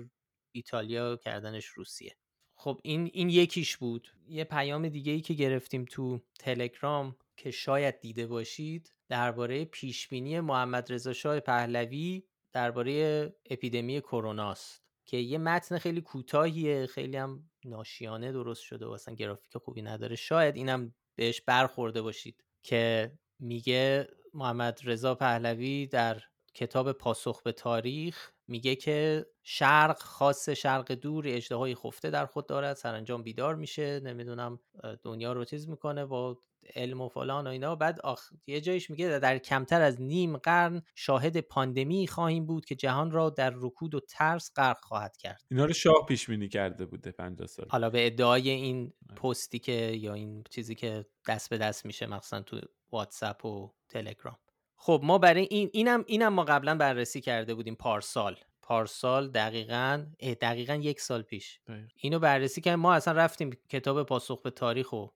ایتالیا 0.55 1.17
کردنش 1.17 1.67
روسیه. 1.67 2.17
خب 2.57 2.81
این 2.83 3.11
این 3.13 3.31
یکیش 3.31 3.77
بود. 3.77 4.09
یه 4.29 4.45
پیام 4.45 4.89
دیگه 4.89 5.13
ای 5.13 5.21
که 5.21 5.35
گرفتیم 5.35 5.85
تو 5.85 6.21
تلگرام 6.39 7.17
که 7.37 7.51
شاید 7.51 8.01
دیده 8.01 8.27
باشید 8.27 8.95
درباره 9.09 9.65
پیشبینی 9.65 10.41
محمد 10.41 10.93
رضا 10.93 11.13
شاه 11.13 11.41
پهلوی 11.41 12.25
درباره 12.53 13.27
اپیدمی 13.51 14.01
کرونا 14.01 14.51
است. 14.51 14.84
که 15.07 15.17
یه 15.17 15.39
متن 15.39 15.79
خیلی 15.79 16.01
کوتاهیه 16.01 16.87
خیلی 16.87 17.17
هم 17.17 17.51
ناشیانه 17.65 18.33
درست 18.33 18.63
شده 18.63 18.87
و 18.87 18.91
اصلا 18.91 19.15
گرافیک 19.15 19.57
خوبی 19.57 19.83
نداره. 19.83 20.17
شاید 20.17 20.57
اینم 20.57 20.95
بهش 21.17 21.41
برخورده 21.41 22.03
باشید 22.03 22.45
که 22.63 23.13
میگه 23.39 24.09
محمد 24.35 24.81
رضا 24.85 25.15
پهلوی 25.15 25.87
در 25.87 26.23
کتاب 26.55 26.93
پاسخ 26.93 27.43
به 27.43 27.53
تاریخ 27.53 28.33
میگه 28.47 28.77
که 28.77 29.27
شرق 29.43 29.99
خاص 29.99 30.49
شرق 30.49 30.93
دور 30.93 31.25
اجدهای 31.29 31.75
خفته 31.75 32.11
در 32.11 32.27
خود 32.27 32.47
دارد 32.47 32.77
سرانجام 32.77 33.23
بیدار 33.23 33.55
میشه 33.55 34.01
نمی‌دونم 34.01 34.61
دنیا 35.03 35.33
رو 35.33 35.45
چیز 35.45 35.69
می‌کنه 35.69 36.05
با 36.07 36.39
علم 36.77 37.01
و 37.01 37.09
فلان 37.09 37.47
و 37.47 37.51
اینا. 37.51 37.77
بعد 37.77 38.01
آخ... 38.01 38.33
یه 38.47 38.61
جایش 38.61 38.91
میگه 38.91 39.19
در 39.19 39.39
کمتر 39.39 39.83
از 39.83 40.01
نیم 40.01 40.37
قرن 40.37 40.83
شاهد 40.95 41.41
پاندمی 41.41 42.07
خواهیم 42.07 42.47
بود 42.47 42.65
که 42.65 42.75
جهان 42.75 43.11
را 43.11 43.31
در 43.31 43.53
رکود 43.57 43.95
و 43.95 44.01
ترس 44.01 44.53
غرق 44.57 44.79
خواهد 44.85 45.17
کرد. 45.17 45.43
اینا 45.51 45.65
رو 45.65 45.73
شاه 45.73 46.07
پیش 46.09 46.31
بینی 46.31 46.49
کرده 46.49 46.87
بوده 46.87 47.13
50 47.13 47.47
سال 47.47 47.67
حالا 47.69 47.91
به 47.91 48.07
ادعای 48.07 48.51
این 48.51 48.93
پستی 49.17 49.59
که 49.59 49.73
یا 49.73 50.15
این 50.15 50.45
چیزی 50.51 50.75
که 50.75 51.07
دست 51.29 51.51
به 51.51 51.59
دست 51.59 51.87
میشه 51.87 52.07
مثلا 52.07 52.43
تو 52.43 52.61
واتساپ 52.93 53.45
و 53.45 53.73
تلگرام. 53.89 54.37
خب 54.85 55.01
ما 55.03 55.19
برای 55.19 55.49
این 55.51 55.71
اینم 55.73 56.05
اینم 56.07 56.33
ما 56.33 56.45
قبلا 56.45 56.75
بررسی 56.75 57.21
کرده 57.21 57.55
بودیم 57.55 57.75
پارسال. 57.75 58.37
پارسال 58.63 59.31
دقیقا 59.31 60.07
دقیقا 60.41 60.75
یک 60.75 61.01
سال 61.01 61.23
پیش. 61.23 61.61
اینو 61.97 62.19
بررسی 62.19 62.61
کردیم. 62.61 62.81
ما 62.81 62.95
اصلا 62.95 63.15
رفتیم 63.15 63.51
کتاب 63.69 64.03
پاسخ 64.03 64.43
به 64.43 64.51
تاریخ 64.51 64.93
و 64.93 65.07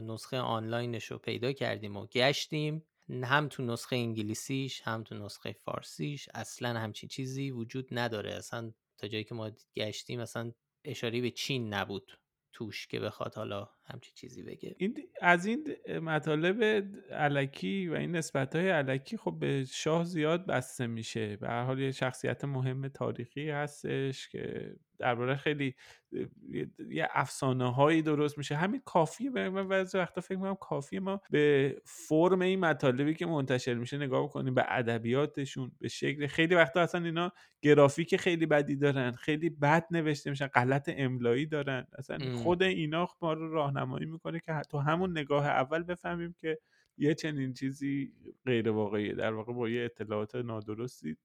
نسخه 0.00 0.38
آنلاینش 0.38 1.04
رو 1.04 1.18
پیدا 1.18 1.52
کردیم 1.52 1.96
و 1.96 2.06
گشتیم. 2.06 2.84
هم 3.24 3.48
تو 3.48 3.62
نسخه 3.62 3.96
انگلیسیش 3.96 4.82
هم 4.82 5.02
تو 5.02 5.14
نسخه 5.14 5.52
فارسیش. 5.52 6.28
اصلا 6.34 6.80
همچین 6.80 7.08
چیزی 7.08 7.50
وجود 7.50 7.88
نداره. 7.92 8.34
اصلا 8.34 8.72
تا 8.98 9.08
جایی 9.08 9.24
که 9.24 9.34
ما 9.34 9.50
گشتیم 9.76 10.20
اصلا 10.20 10.52
اشاره 10.84 11.20
به 11.20 11.30
چین 11.30 11.74
نبود 11.74 12.18
توش 12.52 12.86
که 12.86 13.00
بخواد 13.00 13.34
حالا 13.34 13.68
همچی 13.92 14.12
چیزی 14.14 14.42
بگه. 14.42 14.76
این 14.78 14.94
از 15.20 15.46
این 15.46 15.76
مطالب 16.02 16.84
علکی 17.10 17.88
و 17.88 17.94
این 17.94 18.16
نسبت 18.16 18.56
های 18.56 18.68
علکی 18.70 19.16
خب 19.16 19.36
به 19.40 19.64
شاه 19.64 20.04
زیاد 20.04 20.46
بسته 20.46 20.86
میشه. 20.86 21.36
به 21.36 21.48
هر 21.48 21.62
حال 21.62 21.78
یه 21.78 21.90
شخصیت 21.90 22.44
مهم 22.44 22.88
تاریخی 22.88 23.50
هستش 23.50 24.28
که 24.28 24.74
درباره 24.98 25.36
خیلی 25.36 25.74
یه 26.90 27.08
افسانه 27.12 27.74
هایی 27.74 28.02
درست 28.02 28.38
میشه. 28.38 28.56
همین 28.56 28.82
کافیه. 28.84 29.30
من 29.30 29.68
بعضی 29.68 29.98
وقتا 29.98 30.20
فکر 30.20 30.36
می‌کنم 30.36 30.54
کافیه 30.54 31.00
ما 31.00 31.20
به 31.30 31.76
فرم 31.84 32.42
این 32.42 32.60
مطالبی 32.60 33.14
که 33.14 33.26
منتشر 33.26 33.74
میشه 33.74 33.98
نگاه 33.98 34.28
کنیم 34.28 34.54
به 34.54 34.64
ادبیاتشون 34.68 35.72
به 35.80 35.88
شکل 35.88 36.26
خیلی 36.26 36.54
وقتا 36.54 36.80
اصلا 36.80 37.04
اینا 37.04 37.32
گرافیک 37.62 38.16
خیلی 38.16 38.46
بدی 38.46 38.76
دارن 38.76 39.12
خیلی 39.12 39.50
بد 39.50 39.86
نوشته 39.90 40.30
میشن 40.30 40.46
غلط 40.46 40.90
املایی 40.96 41.46
دارن. 41.46 41.86
اصلا 41.98 42.18
خود 42.36 42.62
اینا 42.62 43.08
ما 43.22 43.32
رو 43.32 43.54
راهنمایی 43.80 44.06
می‌کنه 44.06 44.40
که 44.40 44.62
تو 44.70 44.78
همون 44.78 45.10
نگاه 45.18 45.46
اول 45.46 45.82
بفهمیم 45.82 46.34
که 46.38 46.58
یه 46.98 47.14
چنین 47.14 47.54
چیزی 47.54 48.12
غیر 48.46 48.70
واقعیه 48.70 49.14
در 49.14 49.32
واقع 49.32 49.52
با 49.52 49.68
یه 49.68 49.84
اطلاعات 49.84 50.34
نادرستی 50.34 51.16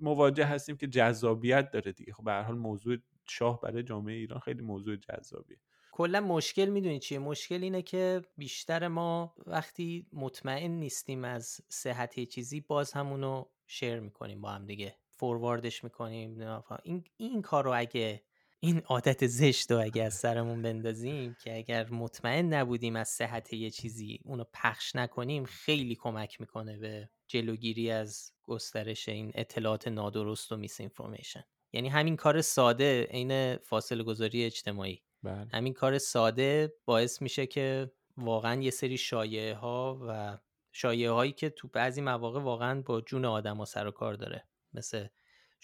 مواجه 0.00 0.44
هستیم 0.44 0.76
که 0.76 0.86
جذابیت 0.86 1.70
داره 1.70 1.92
دیگه. 1.92 2.12
خب 2.12 2.24
به 2.24 2.32
هر 2.32 2.42
حال 2.42 2.56
موضوع 2.56 2.96
شاه 3.28 3.60
برای 3.60 3.82
جامعه 3.82 4.14
ایران 4.14 4.40
خیلی 4.40 4.62
موضوع 4.62 4.96
جذابیه. 4.96 5.58
کلا 5.92 6.20
مشکل 6.20 6.64
می‌دونید 6.64 7.00
چیه؟ 7.00 7.18
مشکل 7.18 7.62
اینه 7.62 7.82
که 7.82 8.22
بیشتر 8.36 8.88
ما 8.88 9.34
وقتی 9.46 10.06
مطمئن 10.12 10.70
نیستیم 10.70 11.24
از 11.24 11.60
صحت 11.68 12.20
چیزی 12.20 12.60
باز 12.60 12.92
همونو 12.92 13.44
شیر 13.66 14.00
می‌کنیم 14.00 14.40
با 14.40 14.50
هم 14.50 14.66
دیگه. 14.66 14.96
فورواردش 15.10 15.84
می‌کنیم 15.84 16.40
این 16.84 17.04
این 17.16 17.42
کار 17.42 17.64
رو 17.64 17.72
اگه 17.74 18.22
این 18.60 18.80
عادت 18.80 19.26
زشت 19.26 19.70
رو 19.70 19.80
اگه 19.80 20.02
از 20.02 20.14
سرمون 20.14 20.62
بندازیم 20.62 21.36
که 21.42 21.56
اگر 21.56 21.90
مطمئن 21.90 22.54
نبودیم 22.54 22.96
از 22.96 23.08
صحت 23.08 23.52
یه 23.52 23.70
چیزی 23.70 24.20
اونو 24.24 24.44
پخش 24.52 24.96
نکنیم 24.96 25.44
خیلی 25.44 25.94
کمک 25.94 26.40
می‌کنه 26.40 26.76
به 26.76 27.10
جلوگیری 27.26 27.90
از 27.90 28.32
گسترش 28.42 29.08
این 29.08 29.32
اطلاعات 29.34 29.88
نادرست 29.88 30.52
و 30.52 30.56
میس 30.56 30.80
اینفورمیشن 30.80 31.44
یعنی 31.72 31.88
همین 31.88 32.16
کار 32.16 32.40
ساده 32.40 33.02
عین 33.10 33.56
فاصله 33.56 34.02
گذاری 34.02 34.44
اجتماعی. 34.44 35.02
بله. 35.22 35.48
همین 35.52 35.72
کار 35.72 35.98
ساده 35.98 36.74
باعث 36.84 37.22
میشه 37.22 37.46
که 37.46 37.92
واقعا 38.16 38.62
یه 38.62 38.70
سری 38.70 38.98
شایعه 38.98 39.54
ها 39.54 39.98
و 40.08 40.38
شایعه 40.72 41.10
هایی 41.10 41.32
که 41.32 41.50
تو 41.50 41.68
بعضی 41.68 42.00
مواقع 42.00 42.40
واقعا 42.40 42.82
با 42.82 43.00
جون 43.00 43.24
آدم 43.24 43.56
ها 43.56 43.64
سر 43.64 43.86
و 43.86 43.90
کار 43.90 44.14
داره. 44.14 44.48
مثل 44.72 45.06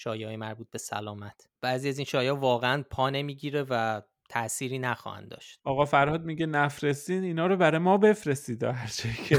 شایعه 0.03 0.37
مربوط 0.37 0.71
به 0.71 0.79
سلامت. 0.79 1.49
بعضی 1.61 1.89
از 1.89 1.99
این 1.99 2.05
شایعه 2.05 2.33
واقعا 2.33 2.85
پا 2.91 3.11
نمی‌گیره 3.11 3.67
و 3.71 4.03
تأثیری 4.33 4.79
نخواهند 4.79 5.29
داشت. 5.29 5.61
آقا 5.65 5.85
فرهاد 5.85 6.25
میگه 6.25 6.47
نفرستین 6.47 7.25
اینا 7.25 7.47
رو 7.47 7.57
برای 7.57 7.79
ما 7.79 7.99
بفرستید 7.99 8.65
هرچه 8.65 9.09
که. 9.13 9.39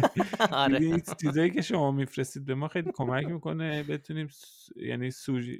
آره. 0.52 0.80
این 0.80 1.02
چیزایی 1.20 1.50
که 1.50 1.62
شما 1.62 1.90
میفرستید 1.90 2.44
به 2.44 2.54
ما 2.54 2.68
خیلی 2.68 2.90
کمک 2.94 3.26
می‌کنه 3.26 3.82
بتونیم 3.82 4.28
یعنی 4.76 5.10
سوژه 5.10 5.58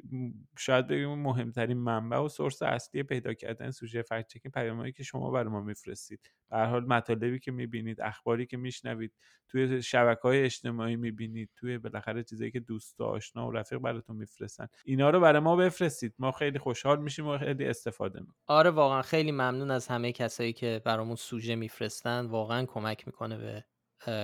شاید 0.59 0.87
بگیم 0.87 1.15
مهمترین 1.15 1.77
منبع 1.79 2.19
و 2.19 2.29
سورس 2.29 2.63
اصلی 2.63 3.03
پیدا 3.03 3.35
کردن 3.35 3.71
سوژه 3.71 4.03
فکت 4.03 4.27
چکینگ 4.29 4.53
پیامایی 4.55 4.93
که 4.93 5.03
شما 5.03 5.31
برای 5.31 5.49
ما 5.53 5.61
میفرستید. 5.61 6.31
به 6.51 6.57
حال 6.57 6.85
مطالبی 6.87 7.39
که 7.39 7.53
می‌بینید 7.53 8.01
اخباری 8.01 8.47
که 8.47 8.57
میشنوید 8.57 9.13
توی 9.49 9.83
شبکه 9.83 10.21
های 10.23 10.45
اجتماعی 10.45 10.97
می‌بینید 10.97 11.51
توی 11.57 11.79
بالاخره 11.79 12.23
چیزایی 12.23 12.51
که 12.51 12.61
دوست 12.61 13.01
آشنا 13.01 13.49
و 13.49 13.53
رفیق 13.53 13.79
براتون 13.79 14.17
میفرستن 14.17 14.67
اینا 14.85 15.11
رو 15.11 15.21
برای 15.21 15.41
ما 15.41 15.57
بفرستید. 15.57 16.15
ما 16.19 16.33
خیلی 16.33 16.59
خوشحال 16.59 17.03
میشیم 17.03 17.27
و 17.27 17.39
خیلی 17.39 17.65
استفاده 17.65 18.21
می‌کنیم. 18.21 18.35
آره 18.47 18.71
واقعا 18.75 19.03
خیلی 19.03 19.33
ممنون 19.33 19.71
از 19.71 19.87
همه 19.87 20.13
کسایی 20.13 20.53
که 20.53 20.83
برامون 20.85 21.17
سوژه 21.17 21.55
میفرستن. 21.55 22.27
واقعا 22.27 22.67
کمک 22.67 23.07
می‌کنه 23.07 23.39
به 23.39 23.65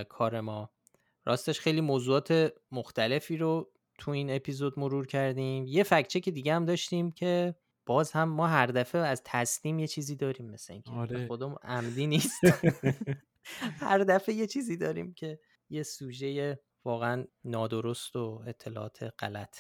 کار 0.09 0.41
ما. 0.41 0.71
راستش 1.25 1.61
خیلی 1.61 1.81
موضوعات 1.81 2.53
مختلفی 2.73 3.37
رو 3.37 3.73
تو 3.99 4.11
این 4.11 4.31
اپیزود 4.31 4.79
مرور 4.79 5.07
کردیم. 5.07 5.67
یه 5.67 5.83
فکچه 5.83 6.21
که 6.21 6.31
دیگه 6.31 6.55
هم 6.55 6.65
داشتیم 6.65 7.11
که 7.11 7.55
باز 7.87 8.13
هم 8.13 8.29
ما 8.29 8.47
هر 8.47 8.67
دفعه 8.67 9.01
از 9.01 9.23
تصمیم 9.25 9.79
یه 9.79 9.87
چیزی 9.87 10.17
داریم 10.17 10.51
مثل 10.51 10.73
اینکه 10.73 10.91
آره. 10.91 11.27
خودم 11.27 11.55
عمدی 11.63 12.07
نیست. 12.17 12.41
هر 13.81 13.99
دفعه 13.99 14.35
یه 14.35 14.47
چیزی 14.47 14.77
داریم 14.77 15.15
که 15.15 15.39
یه 15.71 15.83
سوژه 15.83 16.61
واقعا 16.85 17.25
نادرست 17.45 18.17
و 18.17 18.43
اطلاعات 18.47 19.15
غلط. 19.19 19.57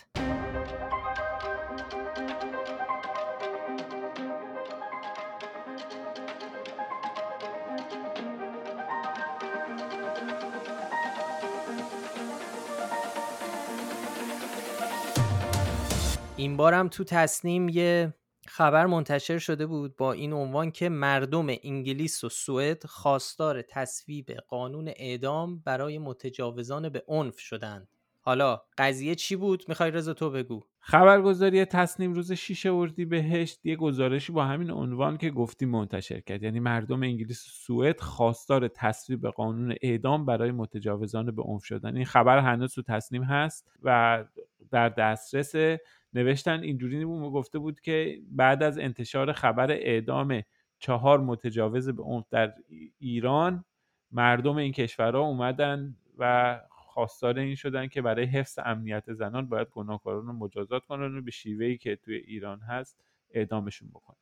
این 16.40 16.56
بارم 16.56 16.88
تو 16.88 17.04
تصنیم 17.04 17.68
یه 17.68 18.14
خبر 18.46 18.86
منتشر 18.86 19.38
شده 19.38 19.66
بود 19.66 19.96
با 19.96 20.12
این 20.12 20.32
عنوان 20.32 20.70
که 20.70 20.88
مردم 20.88 21.46
انگلیس 21.62 22.24
و 22.24 22.28
سوئد 22.28 22.84
خواستار 22.84 23.62
تصویب 23.62 24.30
قانون 24.48 24.88
اعدام 24.96 25.58
برای 25.58 25.98
متجاوزان 25.98 26.88
به 26.88 27.04
عنف 27.08 27.38
شدند. 27.38 27.88
حالا 28.20 28.62
قضیه 28.78 29.14
چی 29.14 29.36
بود؟ 29.36 29.64
می‌خوای 29.68 29.90
رضا 29.90 30.14
تو 30.14 30.30
بگو. 30.30 30.62
خبرگزاری 30.78 31.64
تصنیم 31.64 32.12
روز 32.12 32.32
6 32.32 32.66
اردیبهشت 32.66 33.66
یه 33.66 33.76
گزارشی 33.76 34.32
با 34.32 34.44
همین 34.44 34.70
عنوان 34.70 35.16
که 35.16 35.30
گفتی 35.30 35.66
منتشر 35.66 36.20
کرد 36.20 36.42
یعنی 36.42 36.60
مردم 36.60 37.02
انگلیس 37.02 37.46
و 37.46 37.50
سوئد 37.50 38.00
خواستار 38.00 38.68
تصویب 38.68 39.26
قانون 39.26 39.74
اعدام 39.82 40.26
برای 40.26 40.50
متجاوزان 40.50 41.34
به 41.34 41.42
عنف 41.42 41.64
شدن 41.64 41.96
این 41.96 42.06
خبر 42.06 42.38
هنوز 42.38 42.74
تو 42.74 42.82
تصنیم 42.82 43.22
هست 43.22 43.68
و 43.82 44.24
در 44.70 44.88
دسترس 44.88 45.78
نوشتن 46.14 46.60
اینجوری 46.60 47.04
گفته 47.04 47.58
بود 47.58 47.80
که 47.80 48.18
بعد 48.30 48.62
از 48.62 48.78
انتشار 48.78 49.32
خبر 49.32 49.70
اعدام 49.70 50.42
چهار 50.78 51.20
متجاوز 51.20 51.88
به 51.88 52.02
عنف 52.02 52.24
در 52.30 52.54
ایران 52.98 53.64
مردم 54.10 54.56
این 54.56 54.72
کشورها 54.72 55.20
اومدن 55.20 55.96
و 56.18 56.60
خواستار 56.70 57.38
این 57.38 57.54
شدن 57.54 57.86
که 57.88 58.02
برای 58.02 58.24
حفظ 58.24 58.58
امنیت 58.64 59.12
زنان 59.12 59.48
باید 59.48 59.68
گناهکاران 59.68 60.26
رو 60.26 60.32
مجازات 60.32 60.84
کنن 60.84 61.18
و 61.18 61.22
به 61.22 61.30
شیوهی 61.30 61.78
که 61.78 61.96
توی 61.96 62.14
ایران 62.14 62.60
هست 62.60 63.00
اعدامشون 63.30 63.88
بکنن. 63.88 64.16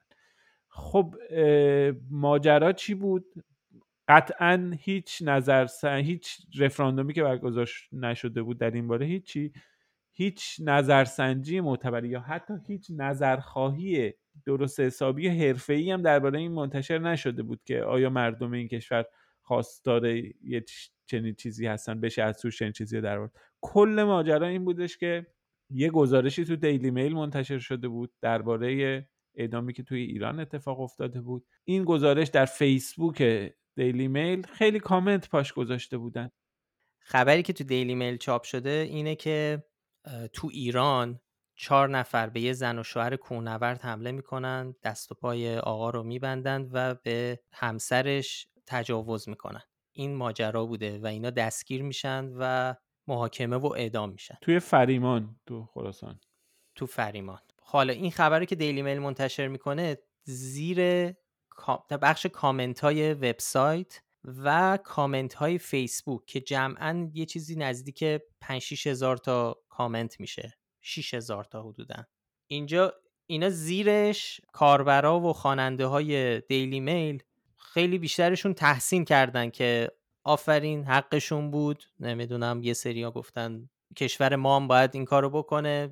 خب 0.69 1.15
ماجرا 2.11 2.73
چی 2.73 2.95
بود؟ 2.95 3.25
قطعا 4.09 4.73
هیچ 4.79 5.23
نظر 5.25 5.67
هیچ 5.85 6.39
رفراندومی 6.59 7.13
که 7.13 7.23
برگزار 7.23 7.71
نشده 7.93 8.43
بود 8.43 8.59
در 8.59 8.71
این 8.71 8.89
باره 8.89 9.07
هیچی. 9.07 9.53
هیچ 10.19 10.57
نظرسنجی 10.61 11.61
معتبری 11.61 12.09
یا 12.09 12.21
حتی 12.21 12.55
هیچ 12.67 12.91
نظرخواهی 12.97 14.15
درست 14.47 14.81
حسابی 14.81 15.29
حرفه‌ای 15.29 15.91
هم 15.91 16.03
درباره 16.03 16.39
این 16.39 16.53
منتشر 16.53 16.99
نشده 16.99 17.43
بود 17.43 17.61
که 17.65 17.83
آیا 17.83 18.11
مردم 18.11 18.53
این 18.53 18.69
کشور 18.69 19.05
خواستار 19.43 20.07
یه 20.07 20.65
چنین 21.07 21.35
چیزی 21.35 21.67
هستن 21.67 22.01
بشه 22.01 22.23
از 22.23 22.39
توش 22.39 22.59
چنین 22.59 22.73
چیزی 22.73 23.01
در 23.01 23.29
کل 23.61 24.05
ماجرا 24.07 24.47
این 24.47 24.65
بودش 24.65 24.97
که 24.97 25.27
یه 25.71 25.91
گزارشی 25.91 26.45
تو 26.45 26.57
دیلی 26.57 26.91
میل 26.91 27.15
منتشر 27.15 27.59
شده 27.59 27.89
بود 27.89 28.13
درباره 28.23 29.09
اعدامی 29.35 29.73
که 29.73 29.83
توی 29.83 30.01
ایران 30.01 30.41
اتفاق 30.41 30.81
افتاده 30.81 31.21
بود. 31.21 31.47
این 31.65 31.85
گزارش 31.85 32.29
در 32.29 32.45
فیسبوک 32.45 33.51
دیلی 33.77 34.09
میل 34.09 34.43
خیلی 34.43 34.81
کامنت 34.81 35.29
پاش 35.29 35.53
گذاشته 35.53 35.99
بودن. 35.99 36.31
خبری 36.99 37.43
که 37.43 37.53
تو 37.53 37.65
دیلی 37.65 37.95
میل 37.95 38.17
چاپ 38.17 38.43
شده 38.43 38.87
اینه 38.91 39.15
که 39.15 39.63
تو 40.33 40.49
ایران 40.53 41.21
چهار 41.57 41.89
نفر 41.89 42.29
به 42.29 42.41
یه 42.41 42.53
زن 42.53 42.79
و 42.79 42.83
شوهر 42.83 43.17
کوهنورد 43.17 43.81
حمله 43.81 44.13
می‌کنن 44.13 44.75
دست 44.83 45.13
و 45.13 45.15
پای 45.15 45.59
آقا 45.59 45.91
رو 45.91 46.03
میبندند 46.03 46.71
و 46.73 46.95
به 46.95 47.41
همسرش 47.53 48.49
تجاوز 48.67 49.29
می‌کنن. 49.29 49.63
این 49.93 50.15
ماجرا 50.15 50.67
بوده 50.67 50.99
و 50.99 51.07
اینا 51.07 51.31
دستگیر 51.31 51.83
میشن 51.83 52.33
و 52.39 52.75
محاکمه 53.07 53.57
و 53.57 53.67
اعدام 53.67 54.11
میشن. 54.11 54.39
توی 54.43 54.59
فریمان 54.61 55.41
تو 55.47 55.65
خراسان. 55.65 56.21
تو 56.75 56.87
فریمان. 56.87 57.41
حالا 57.63 57.93
این 57.93 58.11
خبری 58.11 58.47
که 58.47 58.57
دیلی 58.57 58.83
میل 58.83 58.99
منتشر 58.99 59.49
می‌کنه 59.49 59.99
زیر 60.25 61.13
بخش 62.03 62.27
کامنت 62.27 62.81
های 62.81 63.15
وبسایت 63.15 64.03
و 64.25 64.79
کامنت 64.85 65.35
های 65.35 65.59
فیسبوک 65.59 66.27
که 66.27 66.41
جمعا 66.41 67.11
یه 67.15 67.27
چیزی 67.27 67.57
نزدیک 67.57 68.05
5 68.41 68.63
6 68.63 68.87
هزار 68.87 69.17
تا 69.17 69.63
کامنت 69.69 70.21
میشه. 70.21 70.59
6 70.81 71.15
هزار 71.15 71.45
تا 71.45 71.63
حدودا. 71.63 72.07
اینجا 72.47 72.95
اینا 73.27 73.49
زیرش 73.51 74.41
کاربرا 74.53 75.21
و 75.21 75.33
خواننده 75.33 75.87
های 75.87 76.41
دیلی 76.41 76.81
میل 76.81 77.23
خیلی 77.57 77.99
بیشترشون 77.99 78.55
تحسین 78.55 79.05
کردن 79.05 79.51
که 79.51 79.91
آفرین 80.25 80.85
حقشون 80.85 81.51
بود. 81.51 81.85
نمی‌دونم 82.01 82.63
یه 82.63 82.73
سریا 82.73 83.11
گفتن 83.11 83.69
کشور 83.97 84.37
ما 84.37 84.57
هم 84.57 84.69
باید 84.69 84.91
این 84.95 85.05
کارو 85.05 85.31
بکنه. 85.31 85.91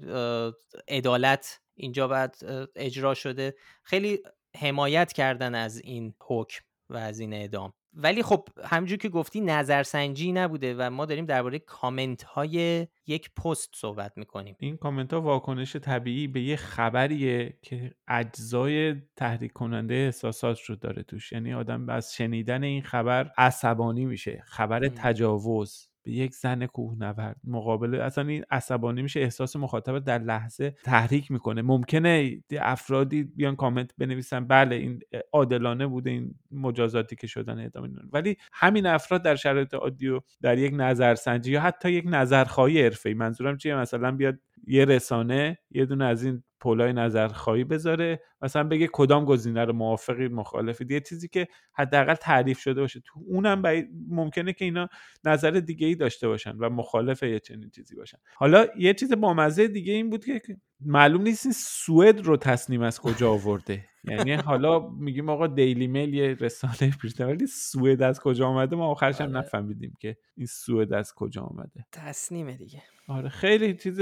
عدالت 0.88 1.60
اینجا 1.74 2.08
باید 2.08 2.36
اجرا 2.76 3.14
شده. 3.14 3.54
خیلی 3.82 4.18
حمایت 4.56 5.12
کردن 5.12 5.54
از 5.54 5.78
این 5.78 6.14
حکم 6.20 6.64
و 6.90 6.96
از 6.96 7.18
این 7.18 7.32
اعدام. 7.32 7.72
ولی 7.98 8.22
خب 8.22 8.48
همونجور 8.64 8.98
که 8.98 9.08
گفتی 9.08 9.40
نظرسنجی 9.40 10.32
نبوده 10.32 10.74
و 10.78 10.90
ما 10.90 11.04
داریم 11.06 11.26
درباره 11.26 11.58
کامنت 11.58 12.22
های 12.22 12.86
یک 13.06 13.30
پست 13.34 13.70
صحبت 13.74 14.12
می‌کنیم. 14.16 14.56
این 14.58 14.76
کامنت 14.76 15.12
ها 15.12 15.20
واکنش 15.20 15.76
طبیعی 15.76 16.28
به 16.28 16.40
یه 16.40 16.56
خبریه 16.56 17.58
که 17.62 17.94
اجزای 18.08 18.94
تحریک 19.16 19.52
کننده 19.52 19.94
احساسات 19.94 20.60
رو 20.60 20.76
داره 20.76 21.02
توش. 21.02 21.32
یعنی 21.32 21.54
آدم 21.54 21.88
از 21.88 22.14
شنیدن 22.14 22.62
این 22.62 22.82
خبر 22.82 23.32
عصبانی 23.38 24.04
میشه. 24.04 24.42
خبر 24.46 24.88
تجاوز. 24.88 25.88
به 26.06 26.12
یک 26.12 26.34
زن 26.34 26.66
کوهنورد. 26.66 27.36
مقابل 27.44 27.94
اصلا 27.94 28.28
این 28.28 28.44
عصبانی 28.50 29.02
میشه 29.02 29.20
احساس 29.20 29.56
مخاطب 29.56 29.98
در 29.98 30.18
لحظه 30.18 30.74
تحریک 30.84 31.30
می‌کنه. 31.30 31.62
ممکنه 31.62 32.40
افرادی 32.60 33.22
بیان 33.24 33.56
کامنت 33.56 33.90
بنویسن 33.98 34.46
بله 34.46 34.76
این 34.76 35.00
عادلانه 35.32 35.86
بوده 35.86 36.10
این 36.10 36.34
مجازاتی 36.50 37.16
که 37.16 37.26
شدن 37.26 37.64
ادامه 37.64 37.88
ولی 38.12 38.36
همین 38.52 38.86
افراد 38.86 39.22
در 39.22 39.36
شرایط 39.36 39.74
عادی 39.74 40.08
و 40.08 40.20
در 40.42 40.58
یک 40.58 40.72
نظرسنجی 40.76 41.52
یا 41.52 41.60
حتی 41.60 41.92
یک 41.92 42.04
نظرخواهی 42.08 42.82
حرفه‌ای. 42.82 43.14
منظورم 43.14 43.56
چیه؟ 43.56 43.74
مثلا 43.74 44.12
بیاد 44.12 44.38
یه 44.66 44.84
رسانه 44.84 45.58
یه 45.70 45.86
دونه 45.86 46.04
از 46.04 46.24
این 46.24 46.42
پولای 46.66 46.92
نظرخواهی 46.92 47.64
بذاره 47.64 48.20
مثلا 48.42 48.64
بگه 48.64 48.88
کدام 48.92 49.24
گزینه 49.24 49.64
رو 49.64 49.72
موافقید 49.72 50.32
مخالفید. 50.32 50.90
یه 50.90 51.00
چیزی 51.00 51.28
که 51.28 51.48
حداقل 51.72 52.14
تعریف 52.14 52.58
شده 52.58 52.80
باشه. 52.80 53.00
تو 53.04 53.20
اونم 53.26 53.62
ممکنه 54.08 54.52
که 54.52 54.64
اینا 54.64 54.88
نظر 55.24 55.50
دیگه 55.50 55.86
ای 55.86 55.94
داشته 55.94 56.28
باشن 56.28 56.56
و 56.56 56.70
مخالف 56.70 57.22
یه 57.22 57.40
چنین 57.40 57.70
چیزی 57.70 57.96
باشن. 57.96 58.18
حالا 58.36 58.66
یه 58.78 58.94
چیز 58.94 59.12
بامزه 59.12 59.68
دیگه 59.68 59.92
این 59.92 60.10
بود 60.10 60.24
که 60.24 60.40
معلوم 60.80 61.22
نیست 61.22 61.46
این 61.46 61.52
سوئد 61.56 62.20
رو 62.20 62.36
تصنیم 62.36 62.82
از 62.82 63.00
کجا 63.00 63.30
آورده. 63.30 63.84
یعنی 64.04 64.32
حالا 64.32 64.88
میگیم 64.88 65.28
آقا 65.28 65.46
دیلی 65.46 65.86
میل 65.86 66.14
یه 66.14 66.36
رسانه 66.40 66.92
بریتانیا 67.02 67.34
ولی 67.34 67.46
سوئد 67.46 68.02
از 68.02 68.20
کجا 68.20 68.46
آمده؟ 68.46 68.76
ما 68.76 68.86
آخرش 68.86 69.20
هم 69.20 69.28
آره. 69.28 69.38
نفهمیدیم 69.38 69.94
که 70.00 70.16
این 70.36 70.46
سوئد 70.46 70.92
از 70.92 71.12
کجا 71.14 71.42
آمده. 71.42 71.86
تصنیمه 71.92 72.56
دیگه. 72.56 72.82
آره 73.08 73.28
خیلی 73.28 73.74
چیز 73.74 74.00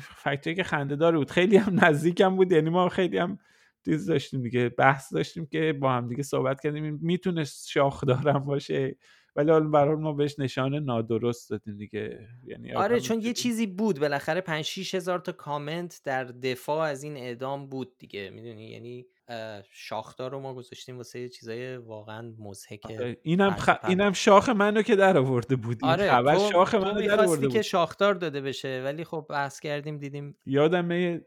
فکته 0.00 0.54
که 0.54 0.62
خنده 0.62 0.96
داره 1.02 1.18
بود. 1.18 1.30
خیلی 1.30 1.56
هم 1.56 1.84
نزدیکم 1.84 2.36
بود. 2.36 2.52
یعنی 2.52 2.70
ما 2.70 2.88
خیلی 2.88 3.18
هم 3.18 3.38
چیز 3.84 4.06
داشتیم 4.06 4.42
دیگه 4.42 4.68
بحث 4.68 5.12
داشتیم 5.12 5.46
که 5.46 5.72
با 5.72 5.92
هم 5.92 6.08
دیگه 6.08 6.22
صحبت 6.22 6.60
کردیم. 6.60 6.98
می‌تونه 7.02 7.44
شاخ 7.44 8.04
دارم 8.04 8.44
باشه. 8.44 8.96
ولی 9.36 9.50
حالا 9.50 9.68
برای 9.68 9.96
ما 9.96 10.12
بهش 10.12 10.38
نشانه 10.38 10.80
نادرست 10.80 11.50
دادیم 11.50 11.76
دیگه. 11.76 12.28
یعنی 12.44 12.72
آره 12.72 13.00
چون 13.00 13.20
یه 13.20 13.32
چیزی 13.32 13.66
بود. 13.66 14.00
بالاخره 14.00 14.40
5 14.40 14.64
6 14.64 14.94
هزار 14.94 15.18
تا 15.18 15.32
کامنت 15.32 16.00
در 16.04 16.24
دفاع 16.24 16.88
از 16.90 17.02
این 17.02 17.16
اعدام 17.16 17.66
بود 17.68 17.98
دیگه. 17.98 18.30
می‌دونی؟ 18.30 18.70
یعنی 18.70 19.06
شاخدار 19.70 20.30
رو 20.30 20.40
ما 20.40 20.54
گذاشتیم 20.54 20.96
واسه 20.96 21.28
چیزای 21.28 21.76
واقعا 21.76 22.34
مضحک 22.38 22.86
آره 22.90 23.16
اینم 23.22 23.50
خ... 23.50 23.70
اینم 23.88 24.12
شاخ 24.12 24.48
منو 24.48 24.82
که 24.82 24.96
در 24.96 25.18
آورده 25.18 25.56
بود 25.56 25.78
این 25.82 25.92
آره 25.92 26.10
خبر 26.10 26.38
شاخ 26.38 26.74
منو 26.74 27.06
در 27.06 27.24
آورده 27.24 27.42
بود 27.42 27.52
که 27.52 27.62
شاخدار 27.62 28.14
داده 28.14 28.40
بشه 28.40 28.82
ولی 28.84 29.04
خب 29.04 29.26
بحث 29.28 29.60
کردیم 29.60 29.98
دیدیم 29.98 30.36
یادم 30.46 31.20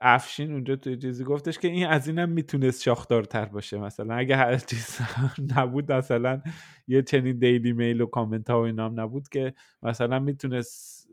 افشین 0.00 0.52
اونجا 0.52 0.76
توی 0.76 0.96
چیزی 0.96 1.24
گفتش 1.24 1.58
که 1.58 1.68
این 1.68 1.86
از 1.86 2.08
اینم 2.08 2.28
می‌تونست 2.28 2.82
شاخدارتر 2.82 3.44
باشه. 3.44 3.78
مثلا 3.78 4.14
اگه 4.14 4.36
هر 4.36 4.56
چیز 4.56 4.98
نبود 5.56 5.92
مثلا 5.92 6.42
یه 6.88 7.02
چنین 7.02 7.38
دیلی 7.38 7.72
میل 7.72 8.00
و 8.00 8.06
کامنت 8.06 8.50
ها 8.50 8.60
و 8.60 8.64
اینا 8.64 8.86
هم 8.86 9.00
نبود 9.00 9.28
که 9.28 9.54
مثلا 9.82 10.18
می‌تونست 10.18 11.08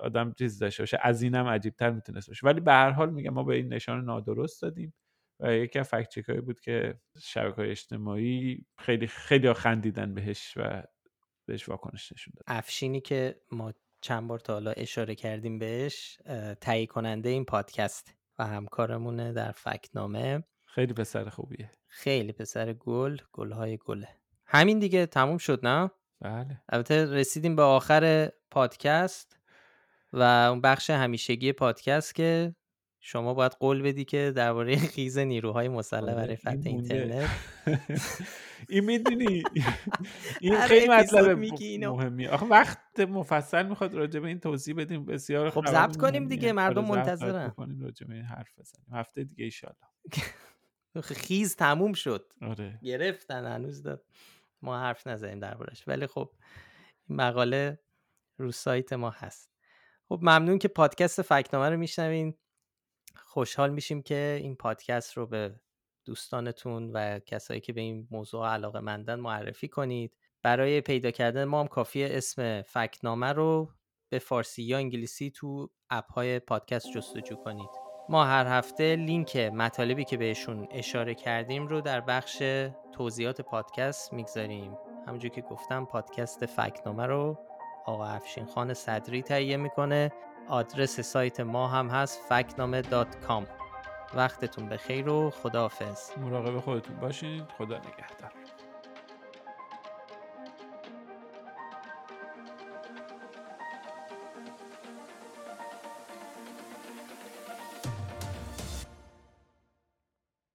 آدم 0.00 0.32
چیز 0.38 0.58
داشته 0.58 0.82
باشه. 0.82 0.98
از 1.02 1.22
اینم 1.22 1.46
عجیبتر 1.46 1.90
می‌تونست 1.90 2.28
باشه. 2.28 2.46
ولی 2.46 2.60
به 2.60 2.72
هر 2.72 2.90
حال 2.90 3.10
میگم 3.10 3.30
ما 3.30 3.42
به 3.42 3.54
این 3.54 3.72
نشان 3.72 4.04
نادرست 4.04 4.62
دادیم. 4.62 4.92
و 5.40 5.54
یکی 5.54 5.78
از 5.78 5.88
فکت 5.88 6.30
بود 6.30 6.60
که 6.60 7.00
شبکه 7.22 7.56
های 7.56 7.70
اجتماعی 7.70 8.66
خیلی 8.78 9.06
خیلی 9.06 9.52
خندیدن 9.52 10.14
بهش 10.14 10.54
و 10.56 10.82
بهش 11.46 11.68
واکنش 11.68 12.12
نشون 12.12 12.32
داد 12.36 12.44
افشینی 12.46 13.00
که 13.00 13.40
ما 13.52 13.72
چند 14.00 14.28
بار 14.28 14.38
تا 14.38 14.52
حالا 14.52 14.70
اشاره 14.70 15.14
کردیم 15.14 15.58
بهش 15.58 16.18
تهیه 16.60 16.86
کننده 16.86 17.28
این 17.28 17.44
پادکست 17.44 18.14
و 18.38 18.46
همکارمونه 18.46 19.32
در 19.32 19.52
فکتنامه 19.52 20.44
خیلی 20.64 20.92
پسر 20.92 21.28
خوبیه. 21.28 21.70
خیلی 21.86 22.32
پسر 22.32 22.72
گل 22.72 23.16
گلهای 23.32 23.76
گله. 23.76 24.08
همین 24.46 24.78
دیگه 24.78 25.06
تموم 25.06 25.38
شد 25.38 25.66
نه؟ 25.66 25.90
بله. 26.20 26.62
البته 26.68 27.04
رسیدیم 27.04 27.56
به 27.56 27.62
آخر 27.62 28.32
پادکست 28.50 29.38
و 30.12 30.22
اون 30.22 30.60
بخش 30.60 30.90
همیشگی 30.90 31.52
پادکست 31.52 32.14
که 32.14 32.54
شما 33.08 33.34
باید 33.34 33.52
قول 33.52 33.82
بدی 33.82 34.04
که 34.04 34.32
درباره 34.36 34.76
خیز 34.94 35.18
نیروهای 35.18 35.68
مسلح 35.68 36.02
آره، 36.02 36.14
برای 36.14 36.36
فتح 36.36 36.60
اینترنت 36.64 37.30
این 38.68 38.84
می‌دونی؟ 38.84 39.42
این 40.40 40.60
خیلی 40.60 40.88
مطلب 40.88 41.38
مهمی. 41.38 42.26
آخه 42.26 42.46
وقت 42.46 43.00
مفصل 43.00 43.66
می‌خواد 43.66 43.94
راجع 43.94 44.20
به 44.20 44.28
این 44.28 44.40
توضیح 44.40 44.74
بدیم. 44.74 45.04
بسیار 45.04 45.50
خب 45.50 45.66
ضبط 45.66 45.96
کنیم 45.96 46.28
دیگه 46.28 46.52
مردم 46.52 46.84
آره، 46.84 47.00
منتظرن. 47.00 47.50
کنیم 47.50 47.80
راجع 47.80 48.06
به 48.06 48.14
این 48.14 48.24
حرف 48.24 48.58
بزنیم. 48.58 48.86
هفته 48.92 49.24
دیگه 49.24 49.44
ایشالله 49.44 49.76
خیز 51.02 51.56
تموم 51.56 51.92
شد. 51.92 52.32
آره. 52.42 52.78
گرفتن 52.82 53.46
هنوز 53.46 53.82
داد. 53.82 54.04
ما 54.62 54.80
حرف 54.80 55.06
نزنیم 55.06 55.38
دربارش. 55.38 55.88
ولی 55.88 56.06
خب 56.06 56.30
این 57.08 57.20
مقاله 57.20 57.78
رو 58.38 58.52
سایت 58.52 58.92
ما 58.92 59.10
هست. 59.10 59.50
خب 60.08 60.18
ممنون 60.22 60.58
که 60.58 60.68
پادکست 60.68 61.22
فکنامه 61.22 61.70
رو 61.70 61.76
میشنوین. 61.76 62.34
خوشحال 63.24 63.70
میشیم 63.70 64.02
که 64.02 64.38
این 64.42 64.56
پادکست 64.56 65.16
رو 65.16 65.26
به 65.26 65.54
دوستانتون 66.04 66.90
و 66.92 67.18
کسایی 67.18 67.60
که 67.60 67.72
به 67.72 67.80
این 67.80 68.08
موضوع 68.10 68.48
علاقه 68.48 68.80
مندن 68.80 69.20
معرفی 69.20 69.68
کنید. 69.68 70.16
برای 70.42 70.80
پیدا 70.80 71.10
کردن 71.10 71.44
ما 71.44 71.60
هم 71.60 71.66
کافیه 71.66 72.08
اسم 72.10 72.62
فکنامه 72.62 73.32
رو 73.32 73.70
به 74.08 74.18
فارسی 74.18 74.62
یا 74.62 74.76
انگلیسی 74.76 75.30
تو 75.30 75.70
اپ 75.90 76.12
های 76.12 76.38
پادکست 76.38 76.90
جستجو 76.90 77.36
کنید. 77.36 77.70
ما 78.08 78.24
هر 78.24 78.46
هفته 78.46 78.96
لینک 78.96 79.36
مطالبی 79.36 80.04
که 80.04 80.16
بهشون 80.16 80.68
اشاره 80.70 81.14
کردیم 81.14 81.66
رو 81.66 81.80
در 81.80 82.00
بخش 82.00 82.42
توضیحات 82.92 83.40
پادکست 83.40 84.12
می‌گذاریم. 84.12 84.78
همونجور 85.06 85.30
که 85.30 85.40
گفتم 85.40 85.84
پادکست 85.84 86.46
فکنامه 86.46 87.06
رو 87.06 87.38
آقا 87.86 88.06
افشین 88.06 88.46
خان 88.46 88.74
صدری 88.74 89.22
تهیه 89.22 89.56
می‌کنه. 89.56 90.12
آدرس 90.48 91.00
سایت 91.00 91.40
ما 91.40 91.68
هم 91.68 91.88
هست 91.88 92.20
فکنامه 92.28 92.82
وقتتون 94.14 94.68
بخیر 94.68 95.08
و 95.08 95.30
خداحافظ. 95.30 96.10
مراقب 96.16 96.60
خودتون 96.60 96.96
باشید. 96.96 97.44
خدا 97.58 97.78
نگهدار. 97.78 98.32